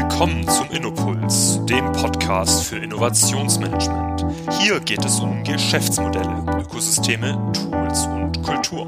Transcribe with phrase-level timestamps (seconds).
[0.00, 4.24] Willkommen zum Innopuls, dem Podcast für Innovationsmanagement.
[4.60, 8.86] Hier geht es um Geschäftsmodelle, Ökosysteme, Tools und Kultur.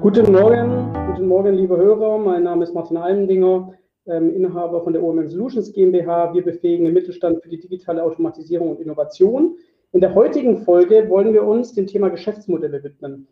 [0.00, 2.16] Guten Morgen, guten Morgen, liebe Hörer.
[2.16, 3.74] Mein Name ist Martin Almendinger,
[4.06, 6.32] ähm, Inhaber von der OMM Solutions GmbH.
[6.32, 9.54] Wir befähigen den Mittelstand für die digitale Automatisierung und Innovation.
[9.92, 13.28] In der heutigen Folge wollen wir uns dem Thema Geschäftsmodelle widmen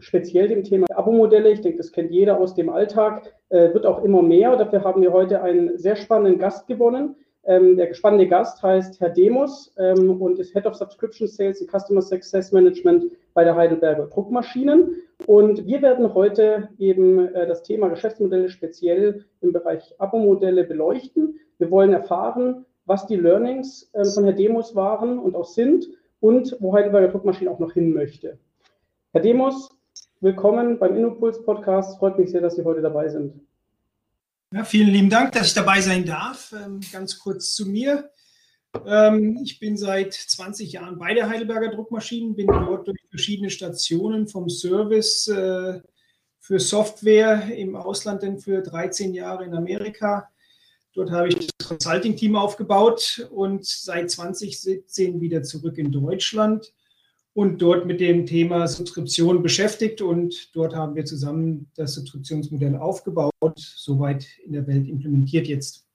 [0.00, 1.50] speziell dem Thema Abo-Modelle.
[1.50, 4.56] Ich denke, das kennt jeder aus dem Alltag, äh, wird auch immer mehr.
[4.56, 7.16] Dafür haben wir heute einen sehr spannenden Gast gewonnen.
[7.44, 11.70] Ähm, der spannende Gast heißt Herr Demos ähm, und ist Head of Subscription Sales und
[11.70, 14.96] Customer Success Management bei der Heidelberger Druckmaschinen.
[15.26, 21.40] Und wir werden heute eben äh, das Thema Geschäftsmodelle speziell im Bereich Abo-Modelle beleuchten.
[21.58, 25.88] Wir wollen erfahren, was die Learnings äh, von Herr Demos waren und auch sind
[26.20, 28.38] und wo Heidelberger Druckmaschinen auch noch hin möchte.
[29.12, 29.70] Herr Demos,
[30.22, 31.98] Willkommen beim InnoPuls Podcast.
[31.98, 33.40] Freut mich sehr, dass Sie heute dabei sind.
[34.52, 36.52] Ja, vielen lieben Dank, dass ich dabei sein darf.
[36.52, 38.10] Ähm, ganz kurz zu mir.
[38.84, 44.28] Ähm, ich bin seit 20 Jahren bei der Heidelberger Druckmaschinen, bin dort durch verschiedene Stationen
[44.28, 45.80] vom Service äh,
[46.38, 50.28] für Software im Ausland, denn für 13 Jahre in Amerika.
[50.92, 56.74] Dort habe ich das Consulting-Team aufgebaut und seit 2017 wieder zurück in Deutschland
[57.34, 60.02] und dort mit dem Thema Subskription beschäftigt.
[60.02, 65.86] Und dort haben wir zusammen das Subskriptionsmodell aufgebaut, soweit in der Welt implementiert jetzt.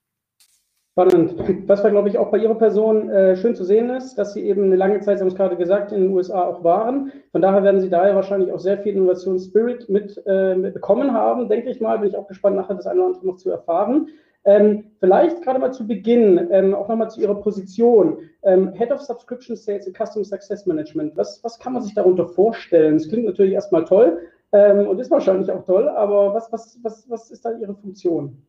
[0.98, 1.34] Spannend.
[1.68, 4.40] Was war, glaube ich, auch bei Ihrer Person äh, schön zu sehen ist, dass Sie
[4.40, 7.12] eben eine lange Zeit, Sie haben es gerade gesagt, in den USA auch waren.
[7.32, 11.68] Von daher werden Sie daher wahrscheinlich auch sehr viel Innovationsspirit mit, äh, bekommen haben, denke
[11.68, 11.98] ich mal.
[11.98, 14.08] Bin ich auch gespannt, nachher das eine oder andere noch zu erfahren.
[14.46, 18.18] Ähm, vielleicht gerade mal zu Beginn, ähm, auch nochmal zu Ihrer Position.
[18.44, 21.16] Ähm, Head of Subscription Sales and Customer Success Management.
[21.16, 22.94] Was, was kann man sich darunter vorstellen?
[22.94, 24.20] Es klingt natürlich erstmal toll
[24.52, 28.40] ähm, und ist wahrscheinlich auch toll, aber was, was, was, was ist da Ihre Funktion?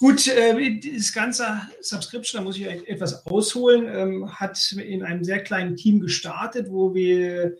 [0.00, 1.46] Gut, äh, das ganze
[1.80, 6.92] Subscription, da muss ich etwas ausholen, ähm, hat in einem sehr kleinen Team gestartet, wo
[6.92, 7.56] wir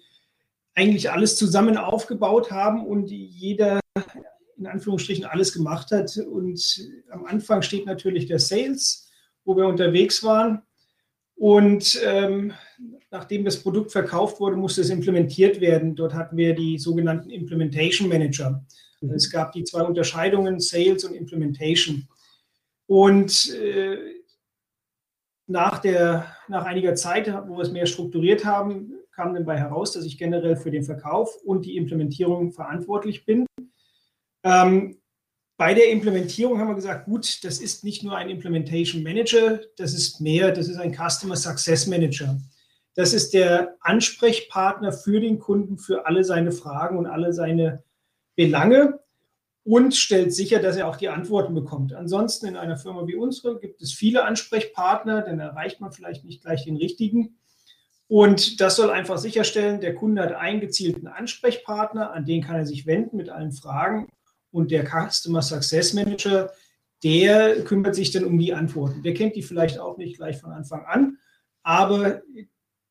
[0.74, 3.78] eigentlich alles zusammen aufgebaut haben und jeder
[4.56, 6.16] in Anführungsstrichen alles gemacht hat.
[6.16, 9.10] Und am Anfang steht natürlich der Sales,
[9.44, 10.62] wo wir unterwegs waren.
[11.36, 12.52] Und ähm,
[13.10, 15.96] nachdem das Produkt verkauft wurde, musste es implementiert werden.
[15.96, 18.64] Dort hatten wir die sogenannten Implementation Manager.
[19.00, 19.10] Mhm.
[19.10, 22.08] Es gab die zwei Unterscheidungen, Sales und Implementation.
[22.86, 23.98] Und äh,
[25.46, 30.04] nach, der, nach einiger Zeit, wo wir es mehr strukturiert haben, kam dabei heraus, dass
[30.04, 33.46] ich generell für den Verkauf und die Implementierung verantwortlich bin.
[34.44, 34.98] Ähm,
[35.56, 39.94] bei der Implementierung haben wir gesagt, gut, das ist nicht nur ein Implementation Manager, das
[39.94, 42.38] ist mehr, das ist ein Customer Success Manager.
[42.94, 47.82] Das ist der Ansprechpartner für den Kunden, für alle seine Fragen und alle seine
[48.36, 49.00] Belange
[49.64, 51.94] und stellt sicher, dass er auch die Antworten bekommt.
[51.94, 56.42] Ansonsten in einer Firma wie unsere gibt es viele Ansprechpartner, dann erreicht man vielleicht nicht
[56.42, 57.38] gleich den richtigen.
[58.08, 62.66] Und das soll einfach sicherstellen, der Kunde hat einen gezielten Ansprechpartner, an den kann er
[62.66, 64.08] sich wenden mit allen Fragen
[64.54, 66.52] und der Customer Success Manager,
[67.02, 69.02] der kümmert sich dann um die Antworten.
[69.02, 71.18] Der kennt die vielleicht auch nicht gleich von Anfang an,
[71.64, 72.22] aber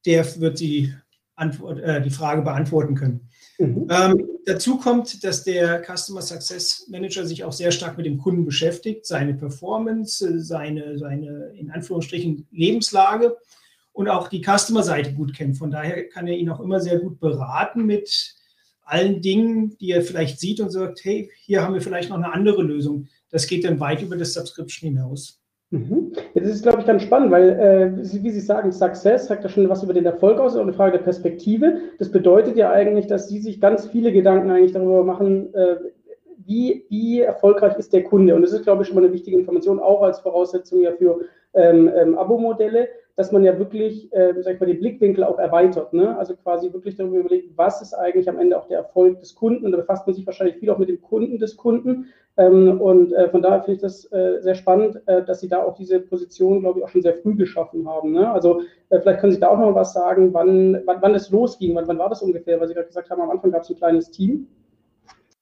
[0.05, 0.93] der wird die,
[1.35, 3.29] Antwort, äh, die Frage beantworten können.
[3.57, 3.87] Mhm.
[3.89, 8.45] Ähm, dazu kommt, dass der Customer Success Manager sich auch sehr stark mit dem Kunden
[8.45, 13.37] beschäftigt, seine Performance, seine, seine in Anführungsstrichen Lebenslage
[13.93, 15.57] und auch die Customer-Seite gut kennt.
[15.57, 18.35] Von daher kann er ihn auch immer sehr gut beraten mit
[18.85, 22.33] allen Dingen, die er vielleicht sieht und sagt, hey, hier haben wir vielleicht noch eine
[22.33, 23.07] andere Lösung.
[23.29, 25.39] Das geht dann weit über das Subscription hinaus.
[25.73, 26.11] Mhm.
[26.35, 29.67] Jetzt ist glaube ich, ganz spannend, weil, äh, wie Sie sagen, Success sagt ja schon
[29.69, 31.79] was über den Erfolg aus, auch eine Frage der Perspektive.
[31.97, 35.77] Das bedeutet ja eigentlich, dass Sie sich ganz viele Gedanken eigentlich darüber machen, äh,
[36.45, 38.35] wie, wie erfolgreich ist der Kunde.
[38.35, 41.21] Und das ist, glaube ich, schon mal eine wichtige Information, auch als Voraussetzung ja für
[41.55, 45.93] ähm, ähm, Abo-Modelle dass man ja wirklich, äh, sag ich mal, den Blickwinkel auch erweitert.
[45.93, 46.17] Ne?
[46.17, 49.65] Also quasi wirklich darüber überlegt, was ist eigentlich am Ende auch der Erfolg des Kunden.
[49.65, 52.07] Und da befasst man sich wahrscheinlich viel auch mit dem Kunden des Kunden.
[52.37, 55.61] Ähm, und äh, von daher finde ich das äh, sehr spannend, äh, dass Sie da
[55.61, 58.13] auch diese Position, glaube ich, auch schon sehr früh geschaffen haben.
[58.13, 58.31] Ne?
[58.31, 61.29] Also äh, vielleicht können Sie da auch noch mal was sagen, wann, wann, wann es
[61.29, 62.59] losging, wann, wann war das ungefähr?
[62.59, 64.47] Weil Sie gerade gesagt haben, am Anfang gab es ein kleines Team.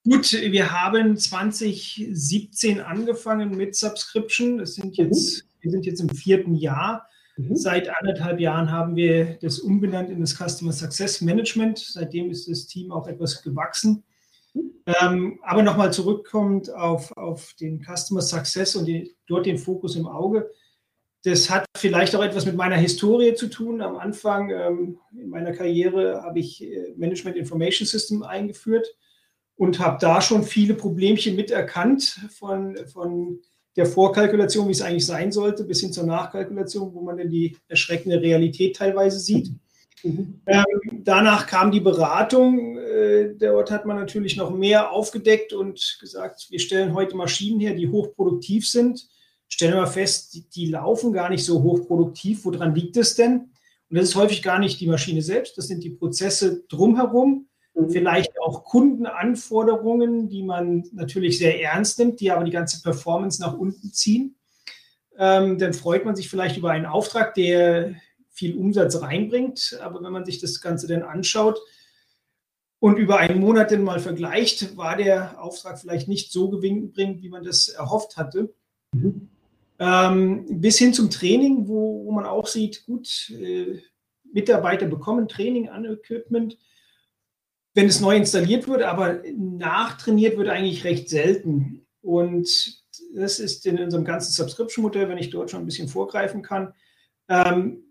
[0.04, 4.58] Gut, wir haben 2017 angefangen mit Subscription.
[4.58, 5.48] Das sind jetzt, mhm.
[5.62, 7.08] wir sind jetzt im vierten Jahr.
[7.42, 7.56] Mhm.
[7.56, 11.80] Seit anderthalb Jahren haben wir das umbenannt in das Customer Success Management.
[11.80, 14.04] Seitdem ist das Team auch etwas gewachsen.
[14.54, 14.72] Mhm.
[15.02, 20.08] Ähm, aber nochmal zurückkommend auf, auf den Customer Success und die, dort den Fokus im
[20.08, 20.50] Auge.
[21.24, 23.82] Das hat vielleicht auch etwas mit meiner Historie zu tun.
[23.82, 28.88] Am Anfang ähm, in meiner Karriere habe ich äh, Management Information System eingeführt
[29.56, 33.40] und habe da schon viele Problemchen miterkannt von, von
[33.76, 37.58] der Vorkalkulation, wie es eigentlich sein sollte, bis hin zur Nachkalkulation, wo man dann die
[37.68, 39.52] erschreckende Realität teilweise sieht.
[40.04, 40.42] Mhm.
[40.46, 40.66] Ähm,
[41.04, 42.78] danach kam die Beratung.
[42.78, 47.74] Äh, dort hat man natürlich noch mehr aufgedeckt und gesagt, wir stellen heute Maschinen her,
[47.74, 49.08] die hochproduktiv sind.
[49.48, 52.46] Stellen wir fest, die, die laufen gar nicht so hochproduktiv.
[52.46, 53.52] Woran liegt es denn?
[53.90, 57.50] Und das ist häufig gar nicht die Maschine selbst, das sind die Prozesse drumherum.
[57.74, 57.90] Mhm.
[57.90, 63.58] Vielleicht auch Kundenanforderungen, die man natürlich sehr ernst nimmt, die aber die ganze Performance nach
[63.58, 64.36] unten ziehen.
[65.18, 67.96] Ähm, dann freut man sich vielleicht über einen Auftrag, der
[68.30, 69.78] viel Umsatz reinbringt.
[69.82, 71.60] Aber wenn man sich das Ganze dann anschaut
[72.80, 77.30] und über einen Monat dann mal vergleicht, war der Auftrag vielleicht nicht so gewinnbringend, wie
[77.30, 78.54] man das erhofft hatte.
[78.94, 79.30] Mhm.
[79.80, 83.80] Ähm, bis hin zum Training, wo, wo man auch sieht, gut, äh,
[84.32, 86.58] Mitarbeiter bekommen Training an Equipment,
[87.74, 91.86] wenn es neu installiert wird, aber nachtrainiert wird eigentlich recht selten.
[92.02, 92.82] Und
[93.16, 96.74] das ist in unserem ganzen Subscription-Modell, wenn ich dort schon ein bisschen vorgreifen kann.
[97.30, 97.84] Ähm,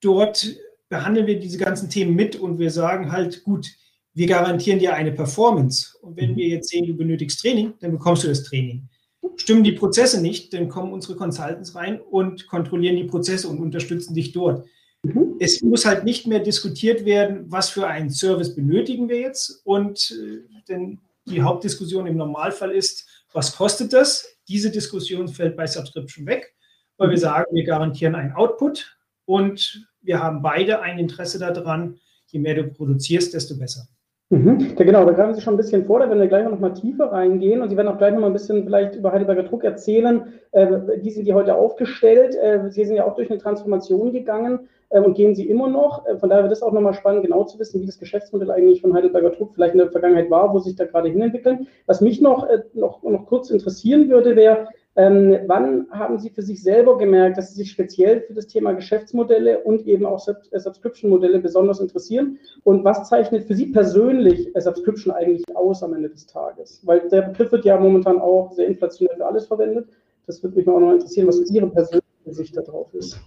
[0.00, 0.46] dort
[0.88, 3.68] behandeln wir diese ganzen Themen mit und wir sagen halt, gut,
[4.12, 5.98] wir garantieren dir eine Performance.
[6.00, 8.88] Und wenn wir jetzt sehen, du benötigst Training, dann bekommst du das Training.
[9.36, 14.14] Stimmen die Prozesse nicht, dann kommen unsere Consultants rein und kontrollieren die Prozesse und unterstützen
[14.14, 14.66] dich dort.
[15.04, 15.36] Mhm.
[15.38, 19.60] Es muss halt nicht mehr diskutiert werden, was für einen Service benötigen wir jetzt.
[19.64, 24.26] Und äh, denn die Hauptdiskussion im Normalfall ist, was kostet das?
[24.48, 26.54] Diese Diskussion fällt bei Subscription weg,
[26.96, 27.20] weil wir mhm.
[27.20, 32.64] sagen, wir garantieren einen Output und wir haben beide ein Interesse daran, je mehr du
[32.64, 33.88] produzierst, desto besser.
[34.30, 34.74] Mhm.
[34.78, 36.72] Ja, genau, da greifen Sie schon ein bisschen vor, da werden wir gleich noch mal
[36.72, 39.64] tiefer reingehen und Sie werden auch gleich noch mal ein bisschen vielleicht über Heidelberger Druck
[39.64, 40.32] erzählen.
[40.52, 40.66] Äh,
[41.02, 42.34] wie sind die heute aufgestellt?
[42.34, 46.06] Äh, Sie sind ja auch durch eine Transformation gegangen äh, und gehen Sie immer noch.
[46.06, 48.50] Äh, von daher wird es auch noch mal spannend, genau zu wissen, wie das Geschäftsmodell
[48.50, 51.68] eigentlich von Heidelberger Druck vielleicht in der Vergangenheit war, wo sich da gerade hinentwickeln.
[51.84, 56.42] Was mich noch, äh, noch, noch kurz interessieren würde, wäre, ähm, wann haben Sie für
[56.42, 60.60] sich selber gemerkt, dass Sie sich speziell für das Thema Geschäftsmodelle und eben auch äh,
[60.60, 62.38] Subscription-Modelle besonders interessieren?
[62.62, 66.80] Und was zeichnet für Sie persönlich äh, Subscription eigentlich aus am Ende des Tages?
[66.84, 69.88] Weil der Begriff wird ja momentan auch sehr inflationell für alles verwendet.
[70.26, 73.18] Das würde mich auch noch interessieren, was Ihre persönliche Sicht darauf ist.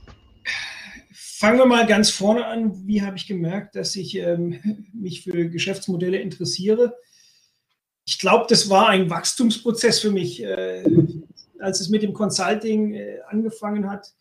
[1.12, 2.88] Fangen wir mal ganz vorne an.
[2.88, 6.96] Wie habe ich gemerkt, dass ich ähm, mich für Geschäftsmodelle interessiere?
[8.06, 10.42] Ich glaube, das war ein Wachstumsprozess für mich.
[10.42, 10.84] Äh,
[11.60, 14.14] als es mit dem Consulting äh, angefangen hat,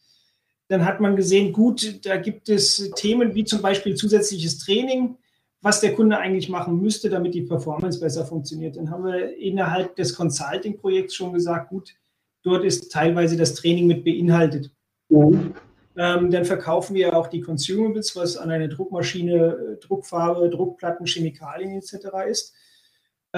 [0.69, 5.17] dann hat man gesehen, gut, da gibt es Themen wie zum Beispiel zusätzliches Training,
[5.63, 8.77] was der Kunde eigentlich machen müsste, damit die Performance besser funktioniert.
[8.77, 11.95] Dann haben wir innerhalb des Consulting-Projekts schon gesagt, gut,
[12.43, 14.71] dort ist teilweise das Training mit beinhaltet.
[15.09, 15.55] Mhm.
[15.99, 22.09] Ähm, dann verkaufen wir auch die Consumables, was an eine Druckmaschine, Druckfarbe, Druckplatten, Chemikalien etc.
[22.29, 22.55] ist.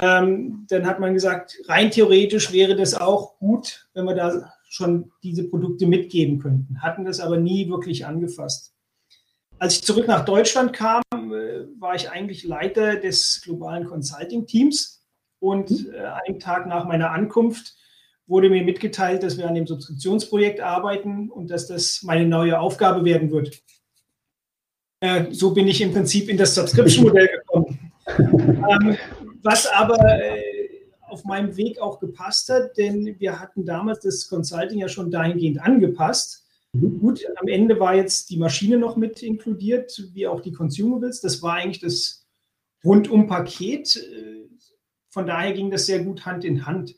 [0.01, 5.11] Ähm, dann hat man gesagt, rein theoretisch wäre das auch gut, wenn wir da schon
[5.23, 8.75] diese Produkte mitgeben könnten, hatten das aber nie wirklich angefasst.
[9.59, 15.05] Als ich zurück nach Deutschland kam, äh, war ich eigentlich Leiter des globalen Consulting-Teams
[15.41, 15.95] und mhm.
[15.95, 17.75] äh, einen Tag nach meiner Ankunft
[18.27, 23.05] wurde mir mitgeteilt, dass wir an dem Subskriptionsprojekt arbeiten und dass das meine neue Aufgabe
[23.05, 23.63] werden wird.
[25.01, 27.93] Äh, so bin ich im Prinzip in das Subscription-Modell gekommen.
[28.19, 28.97] ähm,
[29.43, 30.69] was aber äh,
[31.03, 35.61] auf meinem Weg auch gepasst hat, denn wir hatten damals das Consulting ja schon dahingehend
[35.61, 36.45] angepasst.
[36.73, 37.01] Mhm.
[37.01, 41.21] Gut, am Ende war jetzt die Maschine noch mit inkludiert, wie auch die Consumables.
[41.21, 42.27] Das war eigentlich das
[42.85, 44.07] Rundum-Paket.
[45.11, 46.95] Von daher ging das sehr gut Hand in Hand.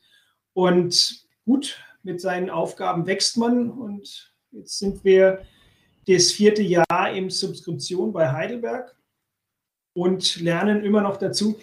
[0.52, 5.42] Und gut, mit seinen Aufgaben wächst man und jetzt sind wir
[6.06, 8.96] das vierte Jahr im Subskription bei Heidelberg
[9.92, 11.58] und lernen immer noch dazu.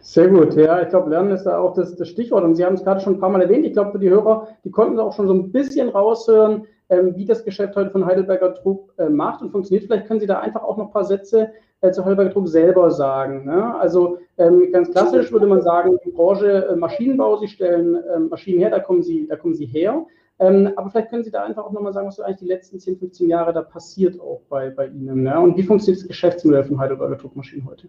[0.00, 2.74] Sehr gut, ja, ich glaube, Lernen ist da auch das, das, Stichwort und Sie haben
[2.74, 3.64] es gerade schon ein paar Mal erwähnt.
[3.64, 7.24] Ich glaube, für die Hörer, die konnten auch schon so ein bisschen raushören, ähm, wie
[7.24, 9.84] das Geschäft heute von Heidelberger Druck äh, macht und funktioniert.
[9.84, 11.50] Vielleicht können Sie da einfach auch noch ein paar Sätze
[11.80, 13.44] äh, zu Heidelberger Druck selber sagen.
[13.44, 13.74] Ne?
[13.78, 18.58] Also ähm, ganz klassisch würde man sagen, die Branche äh, Maschinenbau, Sie stellen ähm, Maschinen
[18.58, 20.04] her, da kommen Sie, da kommen Sie her.
[20.40, 22.80] Ähm, aber vielleicht können Sie da einfach auch nochmal sagen, was so eigentlich die letzten
[22.80, 25.22] 10, 15 Jahre da passiert auch bei, bei Ihnen.
[25.22, 25.38] Ne?
[25.38, 27.88] Und wie funktioniert das Geschäftsmodell von Heidelberger Druckmaschinen heute?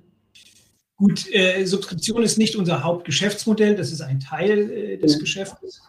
[1.02, 5.18] Gut, äh, Subskription ist nicht unser Hauptgeschäftsmodell, das ist ein Teil äh, des.
[5.18, 5.82] Geschäftes.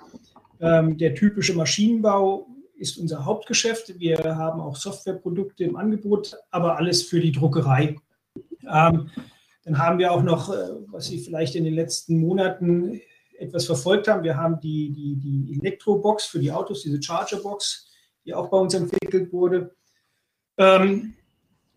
[0.59, 4.01] Ähm, der typische Maschinenbau ist unser Hauptgeschäft.
[4.01, 7.97] Wir haben auch Softwareprodukte im Angebot, aber alles für die Druckerei.
[8.63, 9.11] Ähm,
[9.65, 12.99] dann haben wir auch noch, äh, was Sie vielleicht in den letzten Monaten
[13.39, 17.87] etwas verfolgt haben, wir haben die, die, die Elektrobox für die Autos, diese Chargerbox,
[18.25, 19.77] die auch bei uns entwickelt wurde.
[20.57, 21.13] Ähm,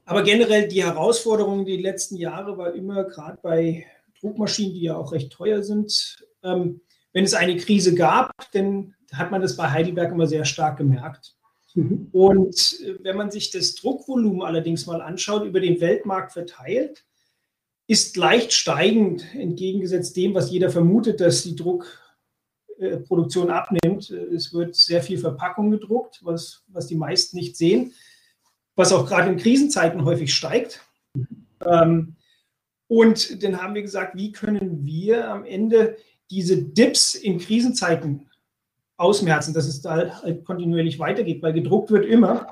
[0.05, 3.85] aber generell die Herausforderung die letzten Jahre war immer, gerade bei
[4.19, 6.81] Druckmaschinen, die ja auch recht teuer sind, ähm,
[7.11, 11.35] wenn es eine Krise gab, dann hat man das bei Heidelberg immer sehr stark gemerkt.
[11.73, 12.09] Mhm.
[12.11, 17.05] Und äh, wenn man sich das Druckvolumen allerdings mal anschaut, über den Weltmarkt verteilt,
[17.87, 24.09] ist leicht steigend, entgegengesetzt dem, was jeder vermutet, dass die Druckproduktion abnimmt.
[24.09, 27.93] Es wird sehr viel Verpackung gedruckt, was, was die meisten nicht sehen,
[28.75, 30.81] was auch gerade in Krisenzeiten häufig steigt.
[31.65, 32.15] Ähm,
[32.87, 35.97] und dann haben wir gesagt, wie können wir am Ende
[36.29, 38.29] diese Dips in Krisenzeiten
[38.97, 42.47] ausmerzen, dass es da halt kontinuierlich weitergeht, weil gedruckt wird immer.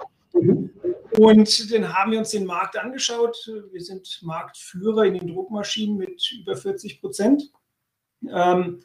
[1.18, 3.38] Und dann haben wir uns den Markt angeschaut.
[3.72, 7.52] Wir sind Marktführer in den Druckmaschinen mit über 40 Prozent.
[8.28, 8.84] Ähm,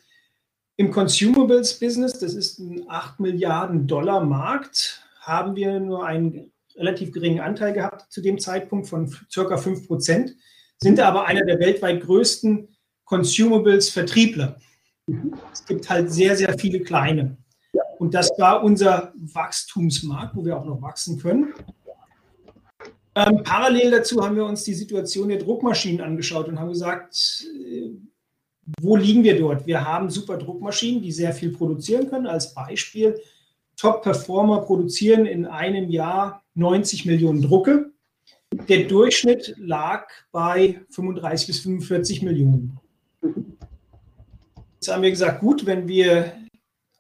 [0.76, 7.40] Im Consumables-Business, das ist ein 8 Milliarden Dollar Markt, haben wir nur einen relativ geringen
[7.40, 10.34] Anteil gehabt zu dem Zeitpunkt von circa 5 Prozent,
[10.78, 12.68] sind aber einer der weltweit größten
[13.04, 14.56] Consumables-Vertriebler.
[15.52, 17.36] Es gibt halt sehr, sehr viele kleine.
[17.98, 21.52] Und das war unser Wachstumsmarkt, wo wir auch noch wachsen können.
[23.14, 27.90] Ähm, parallel dazu haben wir uns die Situation der Druckmaschinen angeschaut und haben gesagt, äh,
[28.80, 29.66] wo liegen wir dort?
[29.66, 32.26] Wir haben super Druckmaschinen, die sehr viel produzieren können.
[32.26, 33.18] Als Beispiel,
[33.78, 37.92] Top-Performer produzieren in einem Jahr 90 Millionen Drucke.
[38.68, 42.78] Der Durchschnitt lag bei 35 bis 45 Millionen.
[44.74, 46.32] Jetzt haben wir gesagt, gut, wenn wir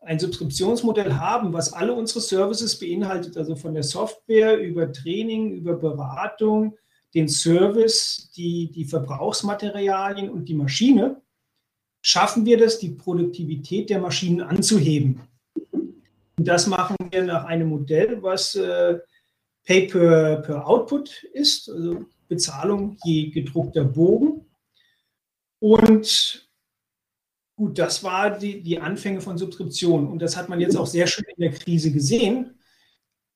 [0.00, 5.74] ein Subskriptionsmodell haben, was alle unsere Services beinhaltet, also von der Software über Training, über
[5.76, 6.76] Beratung,
[7.14, 11.20] den Service, die, die Verbrauchsmaterialien und die Maschine,
[12.00, 15.22] schaffen wir das, die Produktivität der Maschinen anzuheben.
[16.38, 18.98] Und das machen wir nach einem Modell, was äh,
[19.64, 24.46] Pay per, per Output ist, also Bezahlung je gedruckter Bogen.
[25.58, 26.48] Und
[27.58, 30.06] Gut, das war die, die Anfänge von Subskription.
[30.06, 32.56] Und das hat man jetzt auch sehr schön in der Krise gesehen.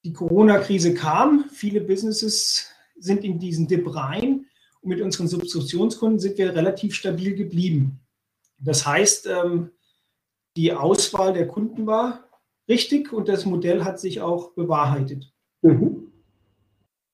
[0.04, 4.46] Die Corona-Krise kam, viele Businesses sind in diesen Dip rein
[4.80, 7.98] und mit unseren Subskriptionskunden sind wir relativ stabil geblieben.
[8.58, 9.72] Das heißt, ähm,
[10.54, 12.31] die Auswahl der Kunden war
[12.68, 15.32] richtig und das Modell hat sich auch bewahrheitet.
[15.62, 16.08] Mhm.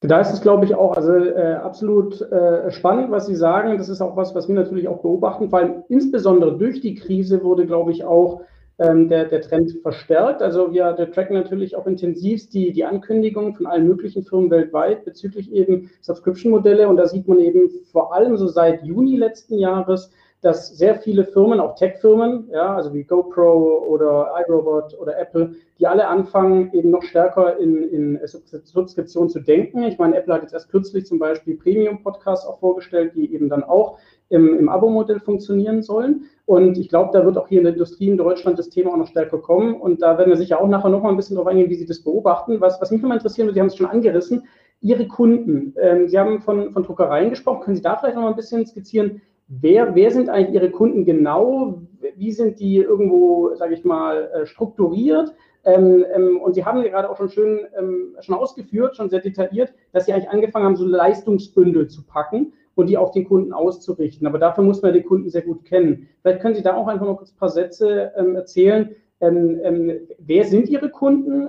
[0.00, 3.78] Da ist es, glaube ich, auch also äh, absolut äh, spannend, was Sie sagen.
[3.78, 7.66] Das ist auch was, was wir natürlich auch beobachten, weil insbesondere durch die Krise wurde,
[7.66, 8.42] glaube ich, auch
[8.78, 10.40] ähm, der, der Trend verstärkt.
[10.40, 15.52] Also wir tracken natürlich auch intensivst die, die Ankündigungen von allen möglichen Firmen weltweit bezüglich
[15.52, 16.88] eben Subscription-Modelle.
[16.88, 21.24] Und da sieht man eben vor allem so seit Juni letzten Jahres, dass sehr viele
[21.24, 26.90] Firmen, auch Tech-Firmen, ja, also wie GoPro oder iRobot oder Apple, die alle anfangen, eben
[26.90, 29.82] noch stärker in, in Subskription zu denken.
[29.82, 33.64] Ich meine, Apple hat jetzt erst kürzlich zum Beispiel Premium-Podcasts auch vorgestellt, die eben dann
[33.64, 36.26] auch im, im Abo-Modell funktionieren sollen.
[36.46, 38.96] Und ich glaube, da wird auch hier in der Industrie in Deutschland das Thema auch
[38.96, 39.74] noch stärker kommen.
[39.74, 41.86] Und da werden wir sicher auch nachher noch mal ein bisschen darauf eingehen, wie Sie
[41.86, 42.60] das beobachten.
[42.60, 44.44] Was, was mich nochmal interessieren würde, Sie haben es schon angerissen,
[44.80, 45.74] Ihre Kunden.
[45.80, 47.62] Ähm, Sie haben von, von Druckereien gesprochen.
[47.62, 51.04] Können Sie da vielleicht noch mal ein bisschen skizzieren, wer, wer sind eigentlich Ihre Kunden
[51.04, 51.82] genau?
[52.16, 55.34] Wie sind die irgendwo, sage ich mal, äh, strukturiert?
[55.64, 59.74] Ähm, ähm, und Sie haben gerade auch schon schön ähm, schon ausgeführt, schon sehr detailliert,
[59.92, 64.26] dass Sie eigentlich angefangen haben, so Leistungsbündel zu packen und die auf den Kunden auszurichten.
[64.26, 66.08] Aber dafür muss man den Kunden sehr gut kennen.
[66.22, 68.94] Vielleicht können Sie da auch einfach noch kurz ein paar Sätze ähm, erzählen.
[69.20, 71.48] Ähm, ähm, wer sind Ihre Kunden?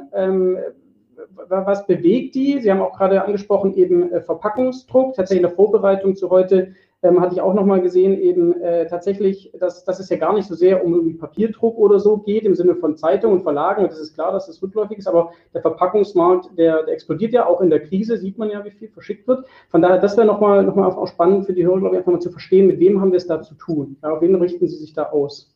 [1.48, 2.60] was bewegt die?
[2.60, 5.14] Sie haben auch gerade angesprochen, eben äh, Verpackungsdruck.
[5.14, 9.52] Tatsächlich in der Vorbereitung zu heute ähm, hatte ich auch nochmal gesehen, eben äh, tatsächlich,
[9.58, 12.76] dass, dass es ja gar nicht so sehr um Papierdruck oder so geht, im Sinne
[12.76, 13.84] von Zeitungen und Verlagen.
[13.84, 17.46] Und das ist klar, dass das rückläufig ist, aber der Verpackungsmarkt, der, der explodiert ja
[17.46, 19.46] auch in der Krise, sieht man ja, wie viel verschickt wird.
[19.70, 22.12] Von daher, das wäre nochmal noch mal auch spannend für die Hörer, glaube ich, einfach
[22.12, 23.98] mal zu verstehen, mit wem haben wir es da zu tun?
[24.04, 25.56] Ja, auf wen richten Sie sich da aus?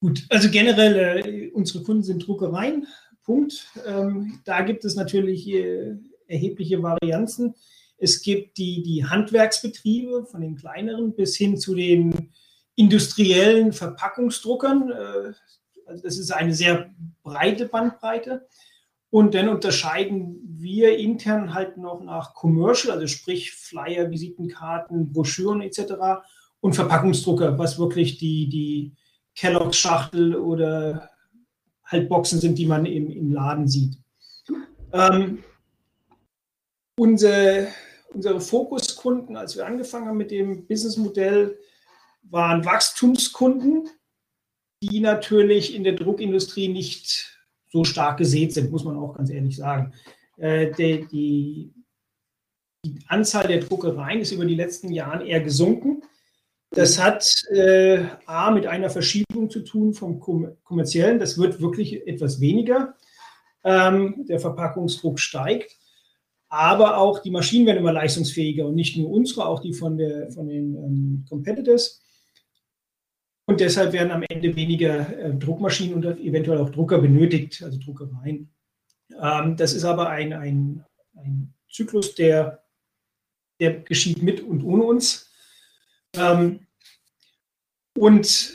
[0.00, 2.86] Gut, also generell, äh, unsere Kunden sind Druckereien,
[3.24, 3.66] Punkt.
[3.86, 5.96] Ähm, da gibt es natürlich äh,
[6.28, 7.54] erhebliche Varianzen.
[7.96, 12.32] Es gibt die, die Handwerksbetriebe von den kleineren bis hin zu den
[12.76, 14.90] industriellen Verpackungsdruckern.
[14.90, 15.32] Äh,
[15.86, 16.90] also das ist eine sehr
[17.22, 18.46] breite Bandbreite.
[19.10, 26.24] Und dann unterscheiden wir intern halt noch nach Commercial, also sprich Flyer, Visitenkarten, Broschüren etc.
[26.60, 28.92] und Verpackungsdrucker, was wirklich die, die
[29.36, 31.10] Kellogg-Schachtel oder
[31.84, 33.98] halt Boxen sind, die man im, im Laden sieht.
[34.92, 35.44] Ähm,
[36.96, 37.68] unsere
[38.14, 41.58] unsere Fokuskunden, als wir angefangen haben mit dem Businessmodell,
[42.22, 43.88] waren Wachstumskunden,
[44.82, 47.38] die natürlich in der Druckindustrie nicht
[47.70, 49.92] so stark gesät sind, muss man auch ganz ehrlich sagen.
[50.36, 51.74] Äh, die, die,
[52.84, 56.02] die Anzahl der Druckereien ist über die letzten Jahre eher gesunken.
[56.70, 61.18] Das hat äh, A mit einer Verschiebung zu tun vom kommerziellen.
[61.18, 62.94] Das wird wirklich etwas weniger.
[63.64, 65.76] Ähm, der Verpackungsdruck steigt.
[66.54, 70.30] Aber auch die Maschinen werden immer leistungsfähiger und nicht nur unsere, auch die von, der,
[70.30, 72.00] von den ähm, Competitors.
[73.44, 78.54] Und deshalb werden am Ende weniger äh, Druckmaschinen und eventuell auch Drucker benötigt, also Druckereien.
[79.20, 80.84] Ähm, das ist aber ein, ein,
[81.16, 82.62] ein Zyklus, der,
[83.58, 85.32] der geschieht mit und ohne uns.
[86.14, 86.68] Ähm,
[87.98, 88.52] und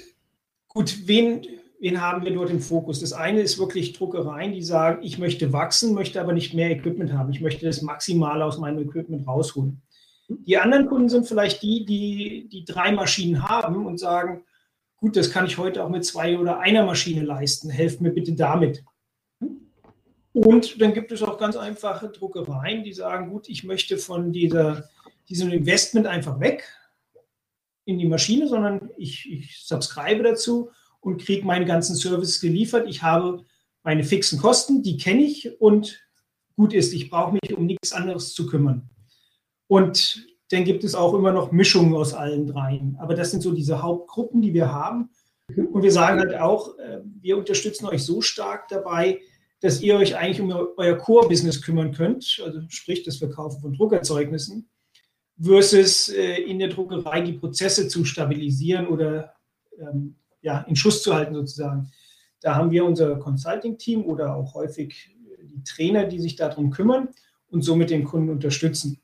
[0.69, 1.45] gut, wen,
[1.79, 2.99] wen haben wir dort im Fokus?
[2.99, 7.13] Das eine ist wirklich Druckereien, die sagen, ich möchte wachsen, möchte aber nicht mehr Equipment
[7.13, 7.31] haben.
[7.31, 9.81] Ich möchte das Maximale aus meinem Equipment rausholen.
[10.27, 14.43] Die anderen Kunden sind vielleicht die, die, die drei Maschinen haben und sagen,
[14.97, 17.69] gut, das kann ich heute auch mit zwei oder einer Maschine leisten.
[17.69, 18.83] Helft mir bitte damit.
[20.33, 24.87] Und dann gibt es auch ganz einfache Druckereien, die sagen, gut, ich möchte von dieser,
[25.27, 26.63] diesem Investment einfach weg
[27.85, 30.69] in die Maschine, sondern ich, ich subscribe dazu
[31.01, 32.87] und kriege meinen ganzen Service geliefert.
[32.87, 33.45] Ich habe
[33.83, 36.01] meine fixen Kosten, die kenne ich und
[36.55, 38.89] gut ist, ich brauche mich um nichts anderes zu kümmern.
[39.67, 42.97] Und dann gibt es auch immer noch Mischungen aus allen dreien.
[42.99, 45.09] Aber das sind so diese Hauptgruppen, die wir haben.
[45.55, 49.21] Und wir sagen halt auch, äh, wir unterstützen euch so stark dabei,
[49.61, 54.69] dass ihr euch eigentlich um euer Core-Business kümmern könnt, also sprich das Verkaufen von Druckerzeugnissen,
[55.41, 59.33] versus äh, in der Druckerei die Prozesse zu stabilisieren oder
[59.79, 61.91] ähm, ja, in Schuss zu halten sozusagen.
[62.41, 67.09] Da haben wir unser Consulting-Team oder auch häufig die Trainer, die sich darum kümmern
[67.49, 68.99] und somit den Kunden unterstützen.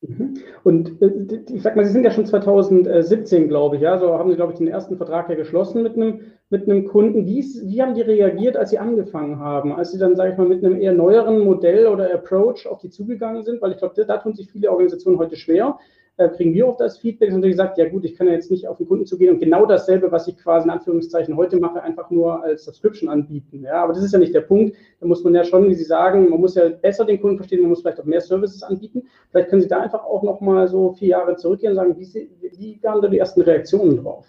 [0.00, 0.34] Mhm.
[0.62, 4.30] Und äh, ich sag mal, Sie sind ja schon 2017, glaube ich, ja, so haben
[4.30, 7.26] Sie, glaube ich, den ersten Vertrag ja geschlossen mit einem, mit einem Kunden.
[7.26, 9.72] Wie, wie haben die reagiert, als Sie angefangen haben?
[9.72, 12.90] Als Sie dann, sage ich mal, mit einem eher neueren Modell oder Approach auf die
[12.90, 13.60] zugegangen sind?
[13.60, 15.78] Weil ich glaube, da tun sich viele Organisationen heute schwer
[16.18, 18.50] äh, kriegen wir oft das Feedback, dass natürlich sagt, ja gut, ich kann ja jetzt
[18.50, 21.80] nicht auf den Kunden zugehen und genau dasselbe, was ich quasi in Anführungszeichen heute mache,
[21.80, 23.62] einfach nur als Subscription anbieten.
[23.62, 24.76] Ja, aber das ist ja nicht der Punkt.
[25.00, 27.60] Da muss man ja schon, wie Sie sagen, man muss ja besser den Kunden verstehen,
[27.60, 29.04] man muss vielleicht auch mehr Services anbieten.
[29.30, 32.82] Vielleicht können Sie da einfach auch nochmal so vier Jahre zurückgehen und sagen, wie, wie
[32.82, 34.26] waren da die ersten Reaktionen drauf?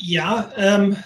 [0.00, 0.96] Ja, ähm,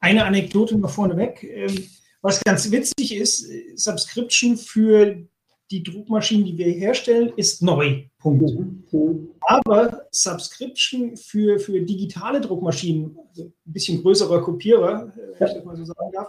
[0.00, 1.44] eine Anekdote noch vorneweg.
[1.44, 1.86] Ähm,
[2.22, 5.16] was ganz witzig ist, Subscription für
[5.70, 8.04] die Druckmaschinen, die wir herstellen, ist neu.
[8.18, 8.52] Punkt.
[8.92, 9.30] Mhm.
[9.40, 15.76] Aber Subscription für, für digitale Druckmaschinen, also ein bisschen größerer Kopierer, wenn ich das mal
[15.76, 16.28] so sagen darf,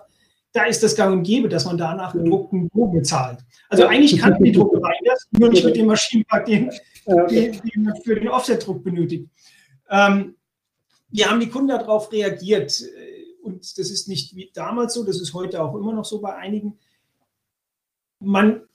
[0.54, 3.40] da ist das gang und gäbe, dass man danach gedruckten Bogen bezahlt.
[3.70, 6.72] Also eigentlich kann die Druckerei das, nur nicht mit dem Maschinenpark, den,
[7.30, 9.30] den, den man für den Offset-Druck benötigt.
[9.90, 10.36] Ähm,
[11.10, 12.84] wir haben die Kunden darauf reagiert
[13.44, 16.36] und das ist nicht wie damals so, das ist heute auch immer noch so bei
[16.36, 16.78] einigen.
[18.20, 18.67] Man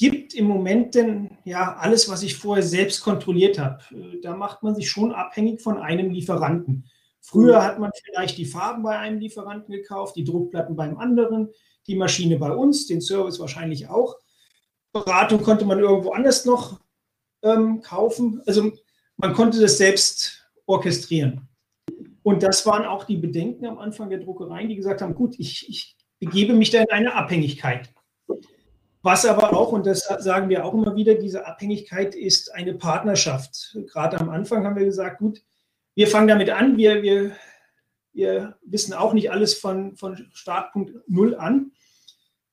[0.00, 3.82] gibt im Moment denn ja alles, was ich vorher selbst kontrolliert habe.
[3.92, 6.86] Äh, da macht man sich schon abhängig von einem Lieferanten.
[7.20, 7.62] Früher mhm.
[7.62, 11.50] hat man vielleicht die Farben bei einem Lieferanten gekauft, die Druckplatten beim anderen,
[11.86, 14.16] die Maschine bei uns, den Service wahrscheinlich auch.
[14.94, 16.80] Beratung konnte man irgendwo anders noch
[17.42, 18.40] ähm, kaufen.
[18.46, 18.72] Also
[19.18, 21.46] man konnte das selbst orchestrieren.
[22.22, 25.68] Und das waren auch die Bedenken am Anfang der Druckereien, die gesagt haben, gut, ich,
[25.68, 27.90] ich begebe mich da in eine Abhängigkeit.
[29.02, 33.76] Was aber auch, und das sagen wir auch immer wieder, diese Abhängigkeit ist eine Partnerschaft.
[33.90, 35.42] Gerade am Anfang haben wir gesagt, gut,
[35.94, 37.32] wir fangen damit an, wir, wir,
[38.12, 41.72] wir wissen auch nicht alles von, von Startpunkt Null an.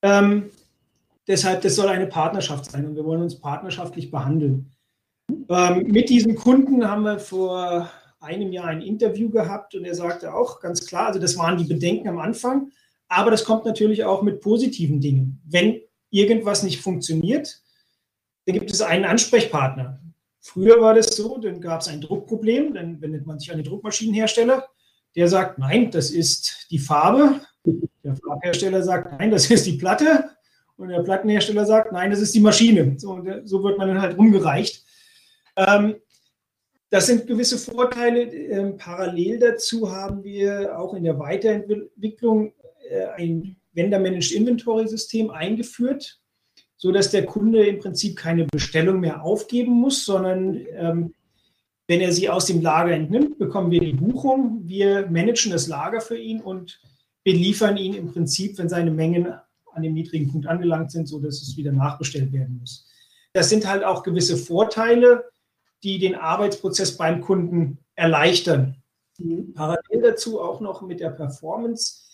[0.02, 0.52] Ähm,
[1.28, 4.72] deshalb, das soll eine Partnerschaft sein und wir wollen uns partnerschaftlich behandeln.
[5.50, 10.34] Ähm, mit diesem Kunden haben wir vor einem Jahr ein Interview gehabt und er sagte
[10.34, 12.72] auch ganz klar, also das waren die Bedenken am Anfang,
[13.10, 15.42] aber das kommt natürlich auch mit positiven Dingen.
[15.46, 17.62] Wenn irgendwas nicht funktioniert,
[18.46, 20.00] dann gibt es einen Ansprechpartner.
[20.40, 23.66] Früher war das so, dann gab es ein Druckproblem, dann wendet man sich an den
[23.66, 24.68] Druckmaschinenhersteller,
[25.16, 27.42] der sagt, nein, das ist die Farbe.
[28.04, 30.30] Der Farbhersteller sagt, nein, das ist die Platte.
[30.78, 32.94] Und der Plattenhersteller sagt, nein, das ist die Maschine.
[32.98, 34.86] So, so wird man dann halt rumgereicht.
[35.56, 35.96] Ähm,
[36.90, 38.22] das sind gewisse Vorteile.
[38.22, 42.54] Ähm, parallel dazu haben wir auch in der Weiterentwicklung
[42.90, 46.20] äh, ein Vendor-Managed Inventory-System eingeführt,
[46.76, 51.14] sodass der Kunde im Prinzip keine Bestellung mehr aufgeben muss, sondern ähm,
[51.88, 54.62] wenn er sie aus dem Lager entnimmt, bekommen wir die Buchung.
[54.66, 56.82] Wir managen das Lager für ihn und
[57.24, 59.34] beliefern ihn im Prinzip, wenn seine Mengen
[59.72, 62.90] an dem niedrigen Punkt angelangt sind, sodass es wieder nachbestellt werden muss.
[63.32, 65.26] Das sind halt auch gewisse Vorteile,
[65.84, 68.82] die den Arbeitsprozess beim Kunden erleichtern.
[69.18, 69.54] Mhm.
[69.54, 72.07] Parallel dazu auch noch mit der Performance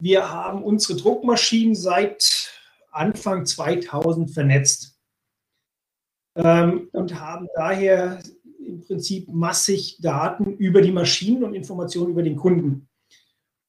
[0.00, 2.50] wir haben unsere Druckmaschinen seit
[2.90, 4.98] Anfang 2000 vernetzt
[6.34, 8.20] ähm, und haben daher
[8.66, 12.88] im Prinzip massig Daten über die Maschinen und Informationen über den Kunden.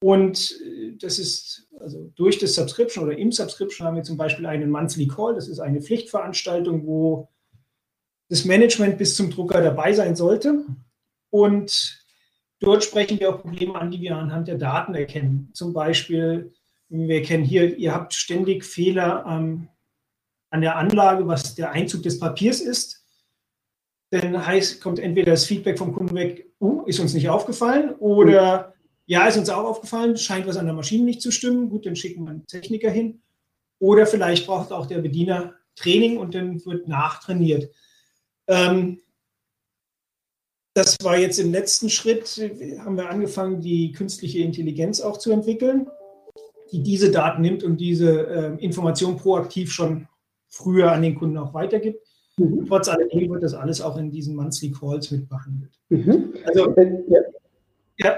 [0.02, 4.46] Und äh, das ist also durch das Subscription oder im Subscription haben wir zum Beispiel
[4.46, 5.34] einen Monthly Call.
[5.34, 7.28] Das ist eine Pflichtveranstaltung, wo
[8.28, 10.64] das Management bis zum Drucker dabei sein sollte.
[11.30, 12.01] Und
[12.62, 15.50] dort sprechen wir auch Probleme an, die wir anhand der Daten erkennen.
[15.52, 16.52] Zum Beispiel,
[16.88, 19.68] wir erkennen hier, ihr habt ständig Fehler ähm,
[20.50, 23.04] an der Anlage, was der Einzug des Papiers ist.
[24.10, 28.74] Dann heißt, kommt entweder das Feedback vom Kunden weg, uh, ist uns nicht aufgefallen, oder
[29.06, 31.68] ja, ist uns auch aufgefallen, scheint was an der Maschine nicht zu stimmen.
[31.70, 33.22] Gut, dann schicken wir einen Techniker hin.
[33.78, 37.70] Oder vielleicht braucht auch der Bediener Training und dann wird nachtrainiert.
[38.46, 39.01] Ähm,
[40.74, 42.24] das war jetzt im letzten Schritt,
[42.78, 45.88] haben wir angefangen, die künstliche Intelligenz auch zu entwickeln,
[46.70, 50.08] die diese Daten nimmt und diese äh, Information proaktiv schon
[50.48, 52.06] früher an den Kunden auch weitergibt.
[52.38, 52.64] Mhm.
[52.66, 55.72] Trotz alledem wird das alles auch in diesen Monthly Calls mit behandelt.
[55.90, 56.32] Mhm.
[56.46, 57.20] Also, ja.
[57.98, 58.16] ja.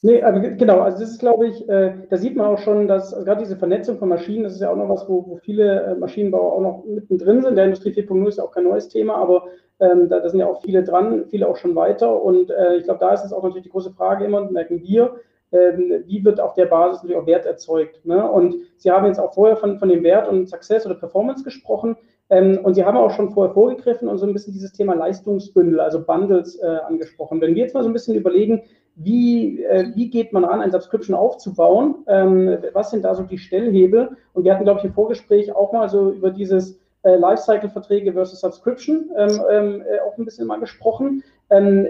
[0.00, 3.14] Nee, aber genau, also das ist, glaube ich, äh, da sieht man auch schon, dass
[3.14, 5.82] also gerade diese Vernetzung von Maschinen, das ist ja auch noch was, wo, wo viele
[5.82, 7.56] äh, Maschinenbauer auch noch mittendrin sind.
[7.56, 9.46] Der Industrie 4.0 ist ja auch kein neues Thema, aber
[9.80, 12.22] ähm, da, da, sind ja auch viele dran, viele auch schon weiter.
[12.22, 15.16] Und äh, ich glaube, da ist es auch natürlich die große Frage immer, merken wir,
[15.52, 18.04] ähm, wie wird auf der Basis natürlich auch Wert erzeugt.
[18.04, 18.28] Ne?
[18.28, 21.96] Und Sie haben jetzt auch vorher von, von dem Wert und Success oder Performance gesprochen.
[22.30, 25.80] Ähm, und Sie haben auch schon vorher vorgegriffen und so ein bisschen dieses Thema Leistungsbündel,
[25.80, 27.40] also Bundles äh, angesprochen.
[27.40, 28.62] Wenn wir jetzt mal so ein bisschen überlegen,
[28.96, 31.96] wie, äh, wie geht man ran, ein Subscription aufzubauen?
[32.06, 34.16] Ähm, was sind da so die Stellhebel?
[34.32, 38.40] Und wir hatten, glaube ich, im Vorgespräch auch mal so über dieses äh, Lifecycle-Verträge versus
[38.40, 41.22] Subscription ähm, ähm, äh, auch ein bisschen mal gesprochen.
[41.50, 41.86] Ähm,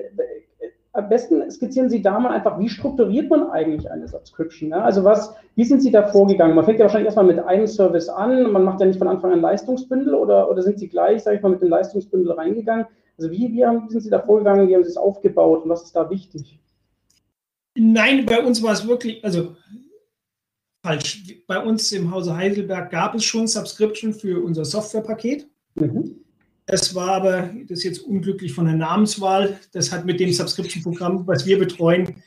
[0.95, 4.71] am besten skizzieren Sie da mal einfach, wie strukturiert man eigentlich eine Subscription?
[4.71, 4.83] Ne?
[4.83, 6.55] Also was, wie sind Sie da vorgegangen?
[6.55, 9.33] Man fängt ja wahrscheinlich erstmal mit einem Service an, man macht ja nicht von Anfang
[9.33, 12.87] an Leistungsbündel oder, oder sind Sie gleich, sage ich mal, mit dem Leistungsbündel reingegangen?
[13.19, 15.83] Also wie, wie, haben, sind Sie da vorgegangen, wie haben Sie es aufgebaut und was
[15.83, 16.61] ist da wichtig?
[17.77, 19.57] Nein, bei uns war es wirklich, also
[20.85, 21.25] falsch.
[21.47, 25.49] Bei uns im Hause Heidelberg gab es schon Subscription für unser Softwarepaket.
[25.75, 26.21] Mhm.
[26.67, 31.27] Das war aber, das ist jetzt unglücklich von der Namenswahl, das hat mit dem Subscription-Programm,
[31.27, 32.23] was wir betreuen,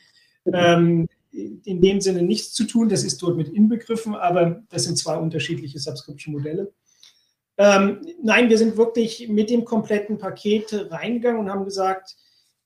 [0.52, 2.88] ähm, in dem Sinne nichts zu tun.
[2.88, 6.72] Das ist dort mit inbegriffen, aber das sind zwei unterschiedliche Subscription-Modelle.
[7.58, 12.16] Ähm, nein, wir sind wirklich mit dem kompletten Paket reingegangen und haben gesagt,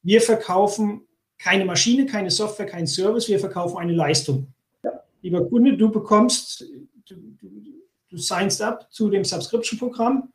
[0.03, 1.03] wir verkaufen
[1.39, 4.53] keine Maschine, keine Software, kein Service, wir verkaufen eine Leistung.
[5.23, 6.67] Lieber Kunde, du bekommst,
[7.07, 7.49] du, du,
[8.09, 10.33] du signst up zu dem Subscription-Programm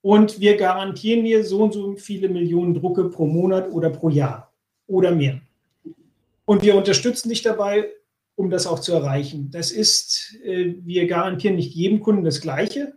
[0.00, 4.52] und wir garantieren dir so und so viele Millionen Drucke pro Monat oder pro Jahr
[4.86, 5.40] oder mehr.
[6.44, 7.90] Und wir unterstützen dich dabei,
[8.34, 9.50] um das auch zu erreichen.
[9.50, 12.96] Das ist, äh, wir garantieren nicht jedem Kunden das Gleiche.